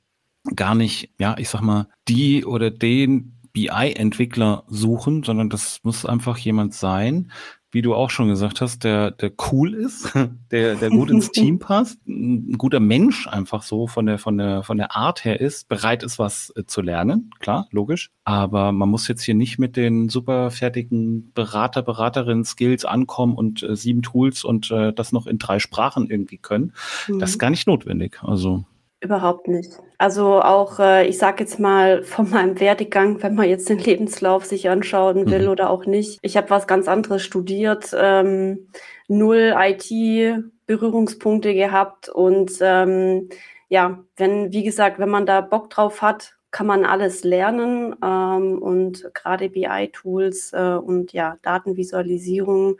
gar 0.55 0.75
nicht, 0.75 1.11
ja, 1.19 1.35
ich 1.37 1.49
sag 1.49 1.61
mal, 1.61 1.87
die 2.07 2.45
oder 2.45 2.71
den 2.71 3.33
BI-Entwickler 3.53 4.63
suchen, 4.67 5.23
sondern 5.23 5.49
das 5.49 5.79
muss 5.83 6.05
einfach 6.05 6.37
jemand 6.37 6.73
sein, 6.73 7.31
wie 7.71 7.81
du 7.81 7.93
auch 7.93 8.09
schon 8.09 8.29
gesagt 8.29 8.61
hast, 8.61 8.83
der, 8.83 9.11
der 9.11 9.31
cool 9.51 9.73
ist, 9.73 10.11
der, 10.51 10.75
der 10.75 10.89
gut 10.89 11.09
ins 11.09 11.31
Team 11.31 11.59
passt, 11.59 11.99
ein 12.07 12.57
guter 12.57 12.79
Mensch 12.79 13.27
einfach 13.27 13.63
so 13.63 13.87
von 13.87 14.05
der, 14.05 14.17
von 14.17 14.37
der, 14.37 14.63
von 14.63 14.77
der 14.77 14.95
Art 14.95 15.23
her 15.23 15.39
ist, 15.39 15.69
bereit 15.69 16.03
ist, 16.03 16.19
was 16.19 16.51
äh, 16.55 16.65
zu 16.65 16.81
lernen. 16.81 17.31
Klar, 17.39 17.67
logisch. 17.71 18.11
Aber 18.23 18.71
man 18.71 18.89
muss 18.89 19.07
jetzt 19.07 19.23
hier 19.23 19.35
nicht 19.35 19.59
mit 19.59 19.77
den 19.77 20.09
super 20.09 20.51
fertigen 20.51 21.31
Berater, 21.33 21.81
Beraterinnen 21.81 22.45
Skills 22.45 22.85
ankommen 22.85 23.35
und 23.35 23.63
äh, 23.63 23.75
sieben 23.75 24.01
Tools 24.01 24.43
und 24.43 24.71
äh, 24.71 24.93
das 24.93 25.11
noch 25.11 25.27
in 25.27 25.37
drei 25.37 25.59
Sprachen 25.59 26.09
irgendwie 26.09 26.37
können. 26.37 26.73
Mhm. 27.07 27.19
Das 27.19 27.31
ist 27.31 27.35
mhm. 27.37 27.39
gar 27.39 27.49
nicht 27.51 27.67
notwendig. 27.67 28.19
Also. 28.23 28.65
Überhaupt 29.01 29.47
nicht. 29.47 29.79
Also 29.99 30.41
auch, 30.41 30.79
äh, 30.79 31.07
ich 31.07 31.17
sage 31.17 31.43
jetzt 31.43 31.59
mal 31.59 32.03
von 32.03 32.29
meinem 32.29 32.57
Werdegang, 32.61 33.21
wenn 33.21 33.35
man 33.35 33.49
jetzt 33.49 33.67
den 33.67 33.79
Lebenslauf 33.79 34.45
sich 34.45 34.69
anschauen 34.69 35.29
will 35.29 35.43
mhm. 35.43 35.49
oder 35.49 35.69
auch 35.69 35.85
nicht. 35.85 36.19
Ich 36.21 36.37
habe 36.37 36.49
was 36.49 36.67
ganz 36.67 36.87
anderes 36.87 37.21
studiert, 37.21 37.93
ähm, 37.99 38.69
null 39.09 39.53
IT-Berührungspunkte 39.57 41.53
gehabt 41.53 42.07
und 42.07 42.53
ähm, 42.61 43.27
ja, 43.67 43.99
wenn, 44.15 44.53
wie 44.53 44.63
gesagt, 44.63 44.99
wenn 44.99 45.09
man 45.09 45.25
da 45.25 45.41
Bock 45.41 45.69
drauf 45.69 46.01
hat, 46.01 46.37
kann 46.49 46.65
man 46.65 46.85
alles 46.85 47.25
lernen 47.25 47.93
ähm, 48.01 48.57
und 48.57 49.13
gerade 49.13 49.49
BI-Tools 49.49 50.53
äh, 50.53 50.75
und 50.81 51.11
ja, 51.11 51.37
Datenvisualisierung 51.41 52.77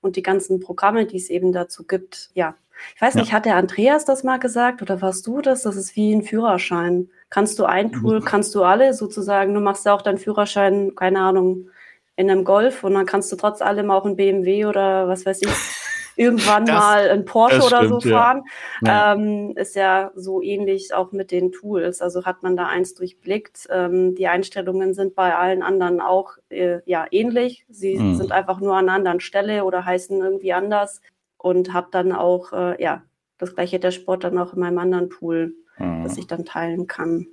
und 0.00 0.14
die 0.14 0.22
ganzen 0.22 0.60
Programme, 0.60 1.04
die 1.06 1.16
es 1.16 1.30
eben 1.30 1.50
dazu 1.50 1.84
gibt, 1.84 2.30
ja, 2.34 2.54
ich 2.94 3.02
weiß 3.02 3.14
ja. 3.14 3.20
nicht, 3.20 3.32
hat 3.32 3.44
der 3.44 3.56
Andreas 3.56 4.04
das 4.04 4.24
mal 4.24 4.38
gesagt 4.38 4.82
oder 4.82 5.00
warst 5.02 5.26
du 5.26 5.40
das? 5.40 5.62
Das 5.62 5.76
ist 5.76 5.96
wie 5.96 6.12
ein 6.14 6.22
Führerschein. 6.22 7.08
Kannst 7.28 7.58
du 7.58 7.64
ein 7.64 7.92
Tool, 7.92 8.20
kannst 8.22 8.54
du 8.54 8.64
alle 8.64 8.92
sozusagen. 8.94 9.54
Du 9.54 9.60
machst 9.60 9.86
ja 9.86 9.94
auch 9.94 10.02
deinen 10.02 10.18
Führerschein, 10.18 10.94
keine 10.94 11.20
Ahnung, 11.20 11.68
in 12.16 12.30
einem 12.30 12.44
Golf 12.44 12.84
und 12.84 12.94
dann 12.94 13.06
kannst 13.06 13.32
du 13.32 13.36
trotz 13.36 13.62
allem 13.62 13.90
auch 13.90 14.04
ein 14.04 14.16
BMW 14.16 14.66
oder 14.66 15.08
was 15.08 15.24
weiß 15.24 15.40
ich, 15.42 15.48
irgendwann 16.16 16.66
das, 16.66 16.78
mal 16.78 17.08
ein 17.08 17.24
Porsche 17.24 17.62
oder 17.62 17.78
stimmt, 17.84 18.02
so 18.02 18.10
fahren. 18.10 18.42
Ja. 18.82 19.14
Ähm, 19.14 19.54
ist 19.56 19.74
ja 19.74 20.10
so 20.14 20.42
ähnlich 20.42 20.92
auch 20.92 21.12
mit 21.12 21.30
den 21.30 21.50
Tools. 21.50 22.02
Also 22.02 22.26
hat 22.26 22.42
man 22.42 22.56
da 22.56 22.66
eins 22.66 22.94
durchblickt. 22.94 23.68
Ähm, 23.70 24.14
die 24.16 24.28
Einstellungen 24.28 24.92
sind 24.92 25.14
bei 25.14 25.34
allen 25.34 25.62
anderen 25.62 26.02
auch 26.02 26.32
äh, 26.50 26.80
ja 26.84 27.06
ähnlich. 27.10 27.64
Sie 27.70 27.98
mhm. 27.98 28.16
sind 28.16 28.32
einfach 28.32 28.60
nur 28.60 28.76
an 28.76 28.88
einer 28.88 28.98
anderen 28.98 29.20
Stelle 29.20 29.64
oder 29.64 29.86
heißen 29.86 30.20
irgendwie 30.20 30.52
anders 30.52 31.00
und 31.42 31.72
habe 31.72 31.88
dann 31.90 32.12
auch 32.12 32.52
äh, 32.52 32.82
ja 32.82 33.02
das 33.38 33.54
gleiche 33.54 33.80
der 33.80 33.90
Sport 33.90 34.24
dann 34.24 34.38
auch 34.38 34.52
in 34.52 34.60
meinem 34.60 34.78
anderen 34.78 35.10
Tool, 35.10 35.54
mhm. 35.78 36.04
das 36.04 36.18
ich 36.18 36.26
dann 36.26 36.44
teilen 36.44 36.86
kann. 36.86 37.26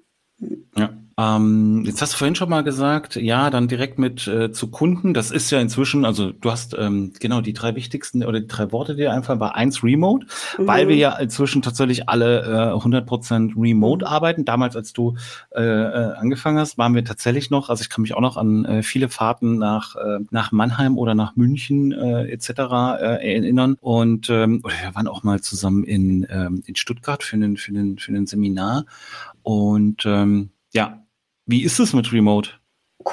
Ja. 0.75 0.89
Ähm, 1.19 1.83
jetzt 1.83 1.99
hast 2.03 2.13
du 2.13 2.17
vorhin 2.17 2.35
schon 2.35 2.49
mal 2.49 2.63
gesagt, 2.63 3.15
ja, 3.15 3.49
dann 3.49 3.67
direkt 3.67 3.97
mit 3.97 4.27
äh, 4.27 4.51
zu 4.51 4.69
Kunden. 4.69 5.15
Das 5.15 5.31
ist 5.31 5.49
ja 5.49 5.59
inzwischen, 5.59 6.05
also 6.05 6.31
du 6.31 6.51
hast 6.51 6.75
ähm, 6.77 7.11
genau 7.19 7.41
die 7.41 7.53
drei 7.53 7.73
wichtigsten 7.73 8.23
oder 8.23 8.39
die 8.39 8.47
drei 8.47 8.71
Worte, 8.71 8.95
die 8.95 9.07
einfach 9.07 9.39
war 9.39 9.55
eins 9.55 9.83
Remote, 9.83 10.27
mhm. 10.59 10.67
weil 10.67 10.87
wir 10.87 10.95
ja 10.95 11.17
inzwischen 11.17 11.63
tatsächlich 11.63 12.07
alle 12.07 12.43
äh, 12.43 12.77
100% 12.77 13.59
Remote 13.59 14.05
mhm. 14.05 14.11
arbeiten. 14.11 14.45
Damals, 14.45 14.75
als 14.75 14.93
du 14.93 15.15
äh, 15.55 15.63
äh, 15.63 16.13
angefangen 16.17 16.59
hast, 16.59 16.77
waren 16.77 16.93
wir 16.93 17.03
tatsächlich 17.03 17.49
noch, 17.49 17.71
also 17.71 17.81
ich 17.81 17.89
kann 17.89 18.03
mich 18.03 18.13
auch 18.13 18.21
noch 18.21 18.37
an 18.37 18.65
äh, 18.65 18.83
viele 18.83 19.09
Fahrten 19.09 19.57
nach 19.57 19.95
äh, 19.95 20.19
nach 20.29 20.51
Mannheim 20.51 20.99
oder 20.99 21.15
nach 21.15 21.35
München 21.35 21.93
äh, 21.93 22.27
etc. 22.27 22.49
Äh, 22.49 23.37
erinnern 23.37 23.75
und 23.81 24.29
ähm, 24.29 24.61
oder 24.63 24.75
wir 24.83 24.93
waren 24.93 25.07
auch 25.07 25.23
mal 25.23 25.41
zusammen 25.41 25.83
in 25.83 26.27
ähm, 26.29 26.61
in 26.67 26.75
Stuttgart 26.75 27.23
für 27.23 27.37
einen 27.37 27.57
für 27.57 27.71
einen 27.71 27.97
für 27.97 28.11
ein 28.11 28.27
Seminar 28.27 28.85
und 29.47 30.05
ähm, 30.05 30.49
ja, 30.73 31.05
wie 31.45 31.63
ist 31.63 31.79
es 31.79 31.93
mit 31.93 32.11
Remote? 32.11 32.49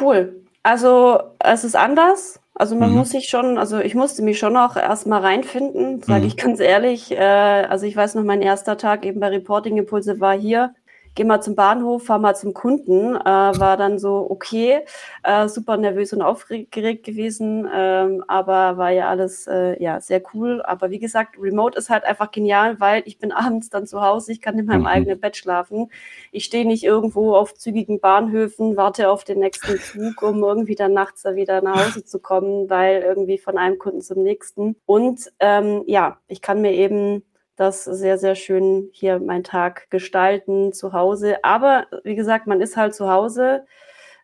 Cool. 0.00 0.42
Also 0.64 1.20
es 1.38 1.62
ist 1.62 1.76
anders. 1.76 2.40
Also 2.54 2.74
man 2.74 2.90
mhm. 2.90 2.96
muss 2.96 3.10
sich 3.10 3.28
schon, 3.28 3.56
also 3.56 3.78
ich 3.78 3.94
musste 3.94 4.22
mich 4.22 4.40
schon 4.40 4.56
auch 4.56 4.74
erstmal 4.74 5.20
reinfinden, 5.20 6.02
sage 6.02 6.22
mhm. 6.22 6.26
ich 6.26 6.36
ganz 6.44 6.58
ehrlich. 6.58 7.12
Äh, 7.12 7.18
also 7.20 7.86
ich 7.86 7.94
weiß 7.94 8.16
noch, 8.16 8.24
mein 8.24 8.42
erster 8.42 8.76
Tag 8.76 9.06
eben 9.06 9.20
bei 9.20 9.28
Reporting 9.28 9.76
Impulse 9.76 10.18
war 10.18 10.36
hier 10.36 10.74
geh 11.14 11.24
mal 11.24 11.40
zum 11.40 11.54
Bahnhof, 11.54 12.04
fahr 12.04 12.18
mal 12.18 12.34
zum 12.34 12.54
Kunden, 12.54 13.16
äh, 13.16 13.24
war 13.24 13.76
dann 13.76 13.98
so, 13.98 14.26
okay, 14.28 14.80
äh, 15.22 15.48
super 15.48 15.76
nervös 15.76 16.12
und 16.12 16.22
aufgeregt 16.22 17.04
gewesen, 17.04 17.68
ähm, 17.72 18.24
aber 18.26 18.76
war 18.76 18.90
ja 18.90 19.08
alles 19.08 19.46
äh, 19.46 19.80
ja 19.82 20.00
sehr 20.00 20.22
cool. 20.34 20.62
Aber 20.62 20.90
wie 20.90 20.98
gesagt, 20.98 21.36
Remote 21.38 21.78
ist 21.78 21.90
halt 21.90 22.04
einfach 22.04 22.30
genial, 22.30 22.80
weil 22.80 23.02
ich 23.06 23.18
bin 23.18 23.32
abends 23.32 23.70
dann 23.70 23.86
zu 23.86 24.02
Hause, 24.02 24.32
ich 24.32 24.40
kann 24.40 24.58
in 24.58 24.66
meinem 24.66 24.80
mhm. 24.80 24.86
eigenen 24.86 25.20
Bett 25.20 25.36
schlafen. 25.36 25.90
Ich 26.32 26.44
stehe 26.44 26.66
nicht 26.66 26.84
irgendwo 26.84 27.34
auf 27.34 27.54
zügigen 27.54 28.00
Bahnhöfen, 28.00 28.76
warte 28.76 29.10
auf 29.10 29.24
den 29.24 29.38
nächsten 29.38 29.78
Zug, 29.78 30.22
um 30.22 30.42
irgendwie 30.42 30.74
dann 30.74 30.92
nachts 30.92 31.22
da 31.22 31.34
wieder 31.34 31.62
nach 31.62 31.86
Hause 31.86 32.04
zu 32.04 32.18
kommen, 32.18 32.68
weil 32.68 33.02
irgendwie 33.02 33.38
von 33.38 33.58
einem 33.58 33.78
Kunden 33.78 34.00
zum 34.00 34.22
nächsten. 34.22 34.76
Und 34.86 35.32
ähm, 35.40 35.84
ja, 35.86 36.18
ich 36.26 36.42
kann 36.42 36.60
mir 36.60 36.72
eben 36.72 37.22
das 37.56 37.84
sehr, 37.84 38.18
sehr 38.18 38.34
schön 38.34 38.88
hier 38.92 39.20
meinen 39.20 39.44
Tag 39.44 39.90
gestalten 39.90 40.72
zu 40.72 40.92
Hause. 40.92 41.42
Aber 41.44 41.86
wie 42.02 42.16
gesagt, 42.16 42.46
man 42.46 42.60
ist 42.60 42.76
halt 42.76 42.94
zu 42.94 43.10
Hause, 43.10 43.64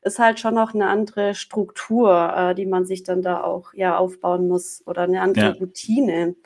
ist 0.03 0.19
halt 0.19 0.41
schon 0.41 0.55
noch 0.55 0.75
eine 0.75 0.89
andere 0.89 1.35
Struktur, 1.35 2.33
äh, 2.37 2.55
die 2.55 2.67
man 2.67 2.87
sich 2.87 3.03
dann 3.03 3.23
da 3.23 3.43
auch 3.43 3.73
ja 3.75 3.97
aufbauen 3.99 4.49
muss 4.49 4.83
oder 4.87 5.03
eine 5.03 5.21
andere 5.21 5.47
ja. 5.47 5.51
Routine. 5.53 6.37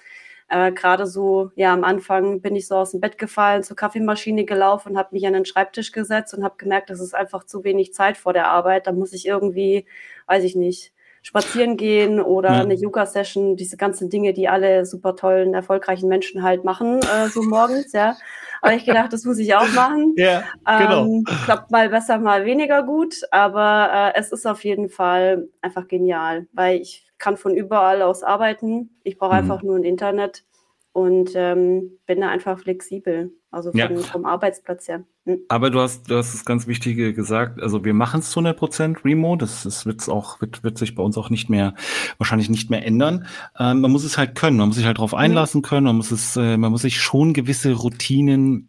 Äh, 0.49 0.73
Gerade 0.73 1.07
so, 1.07 1.51
ja, 1.55 1.73
am 1.73 1.85
Anfang 1.85 2.41
bin 2.41 2.57
ich 2.57 2.67
so 2.67 2.77
aus 2.77 2.91
dem 2.91 3.01
Bett 3.01 3.17
gefallen, 3.17 3.63
zur 3.63 3.77
Kaffeemaschine 3.77 4.45
gelaufen 4.45 4.91
und 4.91 4.99
habe 4.99 5.11
mich 5.13 5.27
an 5.27 5.33
den 5.33 5.47
Schreibtisch 5.47 5.93
gesetzt 5.93 6.35
und 6.35 6.45
habe 6.45 6.57
gemerkt, 6.59 6.91
das 6.91 7.01
ist 7.01 7.15
einfach 7.15 7.45
zu 7.45 7.65
wenig 7.65 7.95
Zeit 7.95 8.17
vor 8.17 8.33
der 8.33 8.49
Arbeit. 8.49 8.87
Da 8.87 8.93
muss 8.93 9.13
ich 9.13 9.27
irgendwie, 9.27 9.87
weiß 10.27 10.45
ich 10.45 10.57
nicht, 10.57 10.93
spazieren 11.25 11.79
gehen 11.79 12.21
oder 12.21 12.51
ja. 12.51 12.61
eine 12.61 12.75
Yoga-Session, 12.75 13.57
diese 13.57 13.79
ganzen 13.79 14.11
Dinge, 14.11 14.35
die 14.35 14.47
alle 14.47 14.85
super 14.85 15.17
tollen, 15.17 15.55
erfolgreichen 15.55 16.07
Menschen 16.07 16.43
halt 16.43 16.65
machen, 16.65 17.01
äh, 17.01 17.29
so 17.29 17.43
morgens, 17.43 17.93
ja. 17.93 18.15
Aber 18.61 18.75
ich 18.75 18.85
gedacht, 18.85 19.13
das 19.13 19.25
muss 19.25 19.39
ich 19.39 19.55
auch 19.55 19.69
machen. 19.73 20.15
Ja, 20.17 20.45
genau. 20.65 21.07
Ähm, 21.07 21.25
klappt 21.45 21.71
mal 21.71 21.89
besser, 21.89 22.19
mal 22.19 22.45
weniger 22.45 22.83
gut, 22.83 23.23
aber 23.31 24.13
äh, 24.15 24.21
es 24.21 24.33
ist 24.33 24.47
auf 24.47 24.65
jeden 24.65 24.91
Fall 24.91 25.49
einfach 25.63 25.89
genial, 25.89 26.47
weil 26.53 26.81
ich 26.81 27.07
kann 27.19 27.39
von 27.39 27.57
überall 27.57 28.03
aus 28.03 28.23
arbeiten. 28.23 28.91
Ich 29.03 29.19
brauche 29.19 29.33
mhm. 29.33 29.39
einfach 29.39 29.63
nur 29.63 29.77
ein 29.77 29.85
Internet 29.85 30.45
und 30.93 31.31
ähm, 31.35 31.99
bin 32.07 32.21
da 32.21 32.29
einfach 32.29 32.59
flexibel, 32.59 33.33
also 33.55 33.71
von, 33.71 33.79
ja. 33.79 33.89
vom 33.99 34.27
Arbeitsplatz 34.27 34.89
her. 34.89 35.05
Hm. 35.27 35.39
Aber 35.49 35.71
du 35.71 35.81
hast, 35.81 36.11
du 36.11 36.17
hast 36.17 36.35
das 36.35 36.45
ganz 36.45 36.67
Wichtige 36.67 37.15
gesagt, 37.15 37.61
also 37.61 37.85
wir 37.85 37.95
machen 37.95 38.21
es 38.21 38.31
zu 38.31 38.41
100 38.41 38.59
Prozent 38.59 39.05
Remote, 39.05 39.45
das, 39.45 39.63
das 39.63 39.87
wird's 39.87 40.09
auch, 40.09 40.41
wird, 40.41 40.63
wird 40.63 40.77
sich 40.77 40.95
bei 40.95 41.03
uns 41.03 41.17
auch 41.17 41.31
nicht 41.31 41.49
mehr, 41.49 41.75
wahrscheinlich 42.19 42.51
nicht 42.51 42.71
mehr 42.71 42.85
ändern. 42.85 43.27
Ähm, 43.59 43.81
man 43.81 43.91
muss 43.91 44.05
es 44.05 44.19
halt 44.19 44.35
können, 44.35 44.57
man 44.57 44.69
muss 44.69 44.77
sich 44.77 44.87
halt 44.87 44.99
darauf 44.99 45.13
mhm. 45.13 45.19
einlassen 45.19 45.63
können, 45.63 45.87
man 45.87 45.97
muss 45.97 46.11
es, 46.11 46.37
äh, 46.37 46.57
man 46.57 46.71
muss 46.71 46.83
sich 46.83 47.01
schon 47.01 47.33
gewisse 47.33 47.73
Routinen 47.73 48.69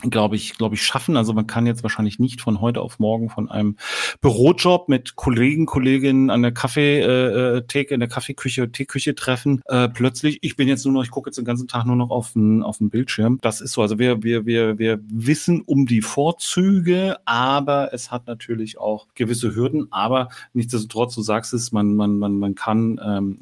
glaube 0.00 0.36
ich, 0.36 0.56
glaube 0.56 0.74
ich, 0.74 0.82
schaffen. 0.82 1.16
Also 1.16 1.32
man 1.32 1.46
kann 1.46 1.66
jetzt 1.66 1.82
wahrscheinlich 1.82 2.18
nicht 2.18 2.40
von 2.40 2.60
heute 2.60 2.80
auf 2.80 2.98
morgen 2.98 3.28
von 3.28 3.50
einem 3.50 3.76
Bürojob 4.20 4.88
mit 4.88 5.16
Kollegen, 5.16 5.66
Kolleginnen 5.66 6.30
an 6.30 6.42
der 6.42 6.52
Kaffeetheke, 6.52 7.90
äh, 7.90 7.94
in 7.94 8.00
der 8.00 8.08
Kaffeeküche, 8.08 8.70
Teeküche 8.72 9.14
treffen. 9.14 9.62
Äh, 9.66 9.88
plötzlich, 9.88 10.38
ich 10.42 10.56
bin 10.56 10.68
jetzt 10.68 10.84
nur 10.84 10.94
noch, 10.94 11.04
ich 11.04 11.10
gucke 11.10 11.28
jetzt 11.28 11.38
den 11.38 11.44
ganzen 11.44 11.68
Tag 11.68 11.86
nur 11.86 11.96
noch 11.96 12.10
auf 12.10 12.32
den, 12.32 12.62
auf 12.62 12.78
den 12.78 12.90
Bildschirm. 12.90 13.38
Das 13.42 13.60
ist 13.60 13.72
so. 13.72 13.82
Also 13.82 13.98
wir, 13.98 14.22
wir, 14.22 14.46
wir, 14.46 14.78
wir 14.78 15.00
wissen 15.08 15.62
um 15.62 15.86
die 15.86 16.02
Vorzüge, 16.02 17.16
aber 17.24 17.92
es 17.92 18.10
hat 18.10 18.26
natürlich 18.26 18.78
auch 18.78 19.06
gewisse 19.14 19.54
Hürden. 19.54 19.88
Aber 19.92 20.28
nichtsdestotrotz, 20.52 21.14
du 21.14 21.22
sagst 21.22 21.52
es, 21.52 21.72
man, 21.72 21.94
man, 21.94 22.18
man, 22.18 22.38
man 22.38 22.54
kann 22.54 23.00
ähm, 23.04 23.38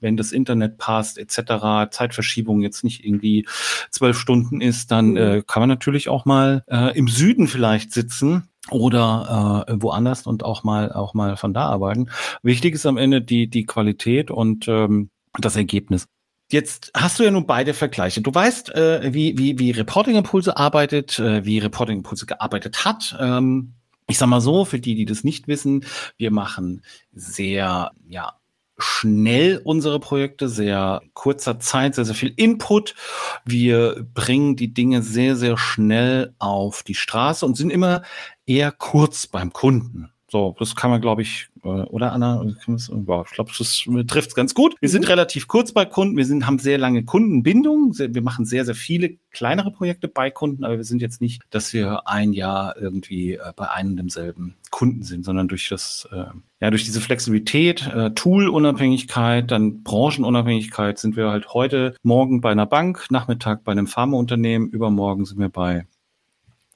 wenn 0.00 0.16
das 0.16 0.32
Internet 0.32 0.78
passt, 0.78 1.18
etc., 1.18 1.90
Zeitverschiebung 1.90 2.62
jetzt 2.62 2.84
nicht 2.84 3.04
irgendwie 3.04 3.46
zwölf 3.90 4.18
Stunden 4.18 4.60
ist, 4.60 4.90
dann 4.90 5.10
mhm. 5.10 5.16
äh, 5.16 5.42
kann 5.46 5.60
man 5.60 5.68
natürlich 5.68 6.08
auch 6.08 6.24
mal 6.24 6.64
äh, 6.68 6.96
im 6.96 7.08
Süden 7.08 7.48
vielleicht 7.48 7.92
sitzen 7.92 8.48
oder 8.70 9.66
äh, 9.68 9.74
woanders 9.80 10.26
und 10.26 10.44
auch 10.44 10.64
mal 10.64 10.92
auch 10.92 11.14
mal 11.14 11.36
von 11.36 11.54
da 11.54 11.66
arbeiten. 11.66 12.10
Wichtig 12.42 12.74
ist 12.74 12.86
am 12.86 12.96
Ende 12.96 13.22
die 13.22 13.48
die 13.48 13.64
Qualität 13.64 14.30
und 14.30 14.68
ähm, 14.68 15.10
das 15.38 15.56
Ergebnis. 15.56 16.06
Jetzt 16.52 16.90
hast 16.96 17.18
du 17.18 17.22
ja 17.22 17.30
nun 17.30 17.46
beide 17.46 17.74
Vergleiche. 17.74 18.22
Du 18.22 18.34
weißt, 18.34 18.74
äh, 18.74 19.14
wie, 19.14 19.38
wie, 19.38 19.60
wie 19.60 19.70
Reporting 19.70 20.16
Impulse 20.16 20.56
arbeitet, 20.56 21.20
äh, 21.20 21.44
wie 21.44 21.60
Reporting 21.60 21.98
Impulse 21.98 22.26
gearbeitet 22.26 22.84
hat. 22.84 23.16
Ähm, 23.20 23.74
ich 24.08 24.18
sag 24.18 24.26
mal 24.26 24.40
so, 24.40 24.64
für 24.64 24.80
die, 24.80 24.96
die 24.96 25.04
das 25.04 25.22
nicht 25.22 25.46
wissen, 25.46 25.84
wir 26.16 26.32
machen 26.32 26.82
sehr, 27.12 27.92
ja, 28.08 28.32
schnell 28.82 29.60
unsere 29.62 30.00
Projekte, 30.00 30.48
sehr 30.48 31.02
kurzer 31.14 31.58
Zeit, 31.60 31.94
sehr, 31.94 32.04
sehr 32.04 32.14
viel 32.14 32.32
Input. 32.36 32.94
Wir 33.44 34.06
bringen 34.14 34.56
die 34.56 34.72
Dinge 34.72 35.02
sehr, 35.02 35.36
sehr 35.36 35.56
schnell 35.56 36.34
auf 36.38 36.82
die 36.82 36.94
Straße 36.94 37.44
und 37.44 37.56
sind 37.56 37.70
immer 37.70 38.02
eher 38.46 38.72
kurz 38.72 39.26
beim 39.26 39.52
Kunden. 39.52 40.10
So, 40.28 40.54
das 40.58 40.76
kann 40.76 40.90
man, 40.90 41.00
glaube 41.00 41.22
ich, 41.22 41.49
oder 41.62 42.12
Anna, 42.12 42.44
ich 42.44 42.64
glaube, 42.64 43.50
das 43.58 43.84
trifft 44.06 44.28
es 44.28 44.34
ganz 44.34 44.54
gut. 44.54 44.74
Wir 44.80 44.88
mhm. 44.88 44.92
sind 44.92 45.08
relativ 45.08 45.48
kurz 45.48 45.72
bei 45.72 45.84
Kunden, 45.84 46.16
wir 46.16 46.26
sind, 46.26 46.46
haben 46.46 46.58
sehr 46.58 46.78
lange 46.78 47.04
Kundenbindung, 47.04 47.94
wir 47.98 48.22
machen 48.22 48.44
sehr, 48.44 48.64
sehr 48.64 48.74
viele 48.74 49.16
kleinere 49.30 49.70
Projekte 49.70 50.08
bei 50.08 50.30
Kunden, 50.30 50.64
aber 50.64 50.76
wir 50.76 50.84
sind 50.84 51.02
jetzt 51.02 51.20
nicht, 51.20 51.42
dass 51.50 51.72
wir 51.72 52.08
ein 52.08 52.32
Jahr 52.32 52.76
irgendwie 52.76 53.34
äh, 53.34 53.52
bei 53.54 53.70
einem 53.70 53.96
demselben 53.96 54.56
Kunden 54.70 55.02
sind, 55.02 55.24
sondern 55.24 55.48
durch 55.48 55.68
das, 55.68 56.08
äh, 56.12 56.24
ja, 56.60 56.70
durch 56.70 56.84
diese 56.84 57.00
Flexibilität, 57.00 57.86
äh, 57.86 58.10
Tool-Unabhängigkeit, 58.10 59.50
dann 59.50 59.82
Branchenunabhängigkeit 59.82 60.98
sind 60.98 61.16
wir 61.16 61.30
halt 61.30 61.52
heute, 61.54 61.94
morgen 62.02 62.40
bei 62.40 62.50
einer 62.50 62.66
Bank, 62.66 63.06
Nachmittag 63.10 63.64
bei 63.64 63.72
einem 63.72 63.86
Pharmaunternehmen, 63.86 64.68
übermorgen 64.70 65.24
sind 65.24 65.38
wir 65.38 65.48
bei 65.48 65.86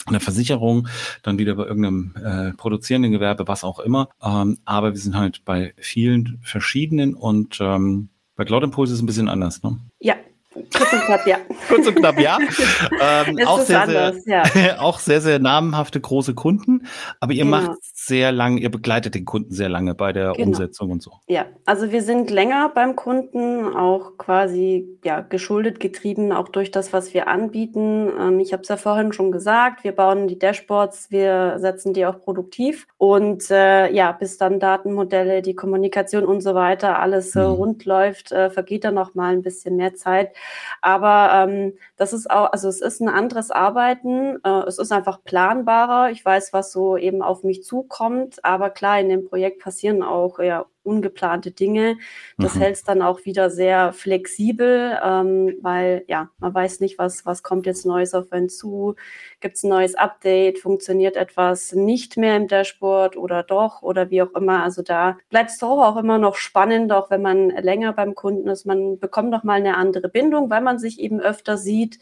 eine 0.06 0.20
Versicherung, 0.20 0.88
dann 1.22 1.38
wieder 1.38 1.54
bei 1.54 1.64
irgendeinem 1.64 2.14
äh, 2.22 2.52
produzierenden 2.52 3.12
Gewerbe, 3.12 3.48
was 3.48 3.64
auch 3.64 3.78
immer. 3.78 4.08
Ähm, 4.22 4.58
aber 4.64 4.92
wir 4.92 5.00
sind 5.00 5.16
halt 5.16 5.44
bei 5.44 5.74
vielen 5.76 6.38
verschiedenen 6.42 7.14
und 7.14 7.58
ähm, 7.60 8.08
bei 8.36 8.44
Cloud 8.44 8.64
Impulse 8.64 8.92
ist 8.92 8.98
es 8.98 9.02
ein 9.02 9.06
bisschen 9.06 9.28
anders, 9.28 9.62
ne? 9.62 9.78
Ja, 10.00 10.16
Kurz 10.54 10.92
und 10.92 11.00
knapp, 11.00 11.26
ja. 11.26 11.38
Kurz 11.68 11.86
und 11.88 11.96
knapp, 11.96 12.18
ja. 12.18 12.38
ähm, 13.00 13.38
auch, 13.46 13.60
sehr, 13.60 13.82
anders, 13.82 14.22
sehr, 14.22 14.44
ja. 14.54 14.78
auch 14.78 14.98
sehr, 15.00 15.20
sehr 15.20 15.38
namhafte 15.38 16.00
große 16.00 16.34
Kunden. 16.34 16.86
Aber 17.20 17.32
ihr 17.32 17.44
genau. 17.44 17.58
macht 17.58 17.78
sehr 17.82 18.30
lange, 18.30 18.60
ihr 18.60 18.70
begleitet 18.70 19.14
den 19.14 19.24
Kunden 19.24 19.52
sehr 19.52 19.68
lange 19.68 19.94
bei 19.94 20.12
der 20.12 20.32
genau. 20.32 20.48
Umsetzung 20.48 20.90
und 20.90 21.02
so. 21.02 21.12
Ja, 21.26 21.46
also 21.64 21.90
wir 21.90 22.02
sind 22.02 22.30
länger 22.30 22.70
beim 22.74 22.94
Kunden, 22.94 23.74
auch 23.74 24.16
quasi 24.16 24.98
ja, 25.04 25.20
geschuldet, 25.20 25.80
getrieben, 25.80 26.32
auch 26.32 26.48
durch 26.48 26.70
das, 26.70 26.92
was 26.92 27.14
wir 27.14 27.26
anbieten. 27.26 28.08
Ähm, 28.18 28.40
ich 28.40 28.52
habe 28.52 28.62
es 28.62 28.68
ja 28.68 28.76
vorhin 28.76 29.12
schon 29.12 29.32
gesagt, 29.32 29.82
wir 29.82 29.92
bauen 29.92 30.28
die 30.28 30.38
Dashboards, 30.38 31.10
wir 31.10 31.58
setzen 31.58 31.94
die 31.94 32.06
auch 32.06 32.20
produktiv. 32.20 32.86
Und 32.98 33.50
äh, 33.50 33.92
ja, 33.92 34.12
bis 34.12 34.38
dann 34.38 34.60
Datenmodelle, 34.60 35.42
die 35.42 35.54
Kommunikation 35.54 36.24
und 36.24 36.40
so 36.42 36.54
weiter, 36.54 36.98
alles 37.00 37.34
mhm. 37.34 37.42
rund 37.42 37.84
läuft, 37.84 38.30
äh, 38.30 38.50
vergeht 38.50 38.84
dann 38.84 38.94
noch 38.94 39.14
mal 39.14 39.32
ein 39.32 39.42
bisschen 39.42 39.76
mehr 39.76 39.94
Zeit. 39.94 40.30
Aber 40.80 41.30
ähm, 41.48 41.74
das 41.96 42.12
ist 42.12 42.30
auch, 42.30 42.52
also 42.52 42.68
es 42.68 42.80
ist 42.80 43.00
ein 43.00 43.08
anderes 43.08 43.50
Arbeiten. 43.50 44.38
Äh, 44.44 44.64
es 44.66 44.78
ist 44.78 44.92
einfach 44.92 45.22
planbarer. 45.24 46.10
Ich 46.10 46.24
weiß, 46.24 46.52
was 46.52 46.72
so 46.72 46.96
eben 46.96 47.22
auf 47.22 47.44
mich 47.44 47.62
zukommt. 47.64 48.44
Aber 48.44 48.70
klar, 48.70 49.00
in 49.00 49.08
dem 49.08 49.28
Projekt 49.28 49.62
passieren 49.62 50.02
auch 50.02 50.38
ja 50.38 50.66
ungeplante 50.84 51.50
Dinge. 51.50 51.96
Das 52.38 52.54
mhm. 52.54 52.60
hält 52.60 52.76
es 52.76 52.84
dann 52.84 53.02
auch 53.02 53.24
wieder 53.24 53.50
sehr 53.50 53.92
flexibel, 53.92 54.98
ähm, 55.02 55.56
weil 55.62 56.04
ja, 56.08 56.30
man 56.38 56.54
weiß 56.54 56.80
nicht, 56.80 56.98
was, 56.98 57.26
was 57.26 57.42
kommt 57.42 57.66
jetzt 57.66 57.86
Neues 57.86 58.14
auf 58.14 58.32
einen 58.32 58.48
zu. 58.48 58.94
Gibt 59.40 59.56
es 59.56 59.64
ein 59.64 59.70
neues 59.70 59.94
Update? 59.94 60.58
Funktioniert 60.58 61.16
etwas 61.16 61.72
nicht 61.72 62.16
mehr 62.16 62.36
im 62.36 62.48
Dashboard 62.48 63.16
oder 63.16 63.42
doch 63.42 63.82
oder 63.82 64.10
wie 64.10 64.22
auch 64.22 64.32
immer? 64.34 64.62
Also 64.62 64.82
da 64.82 65.18
bleibt 65.30 65.50
es 65.50 65.58
doch 65.58 65.82
auch 65.82 65.96
immer 65.96 66.18
noch 66.18 66.36
spannend, 66.36 66.92
auch 66.92 67.10
wenn 67.10 67.22
man 67.22 67.50
länger 67.50 67.92
beim 67.92 68.14
Kunden 68.14 68.48
ist. 68.48 68.66
Man 68.66 68.98
bekommt 68.98 69.30
noch 69.30 69.44
mal 69.44 69.54
eine 69.54 69.76
andere 69.76 70.08
Bindung, 70.08 70.50
weil 70.50 70.60
man 70.60 70.78
sich 70.78 71.00
eben 71.00 71.20
öfter 71.20 71.56
sieht, 71.56 71.98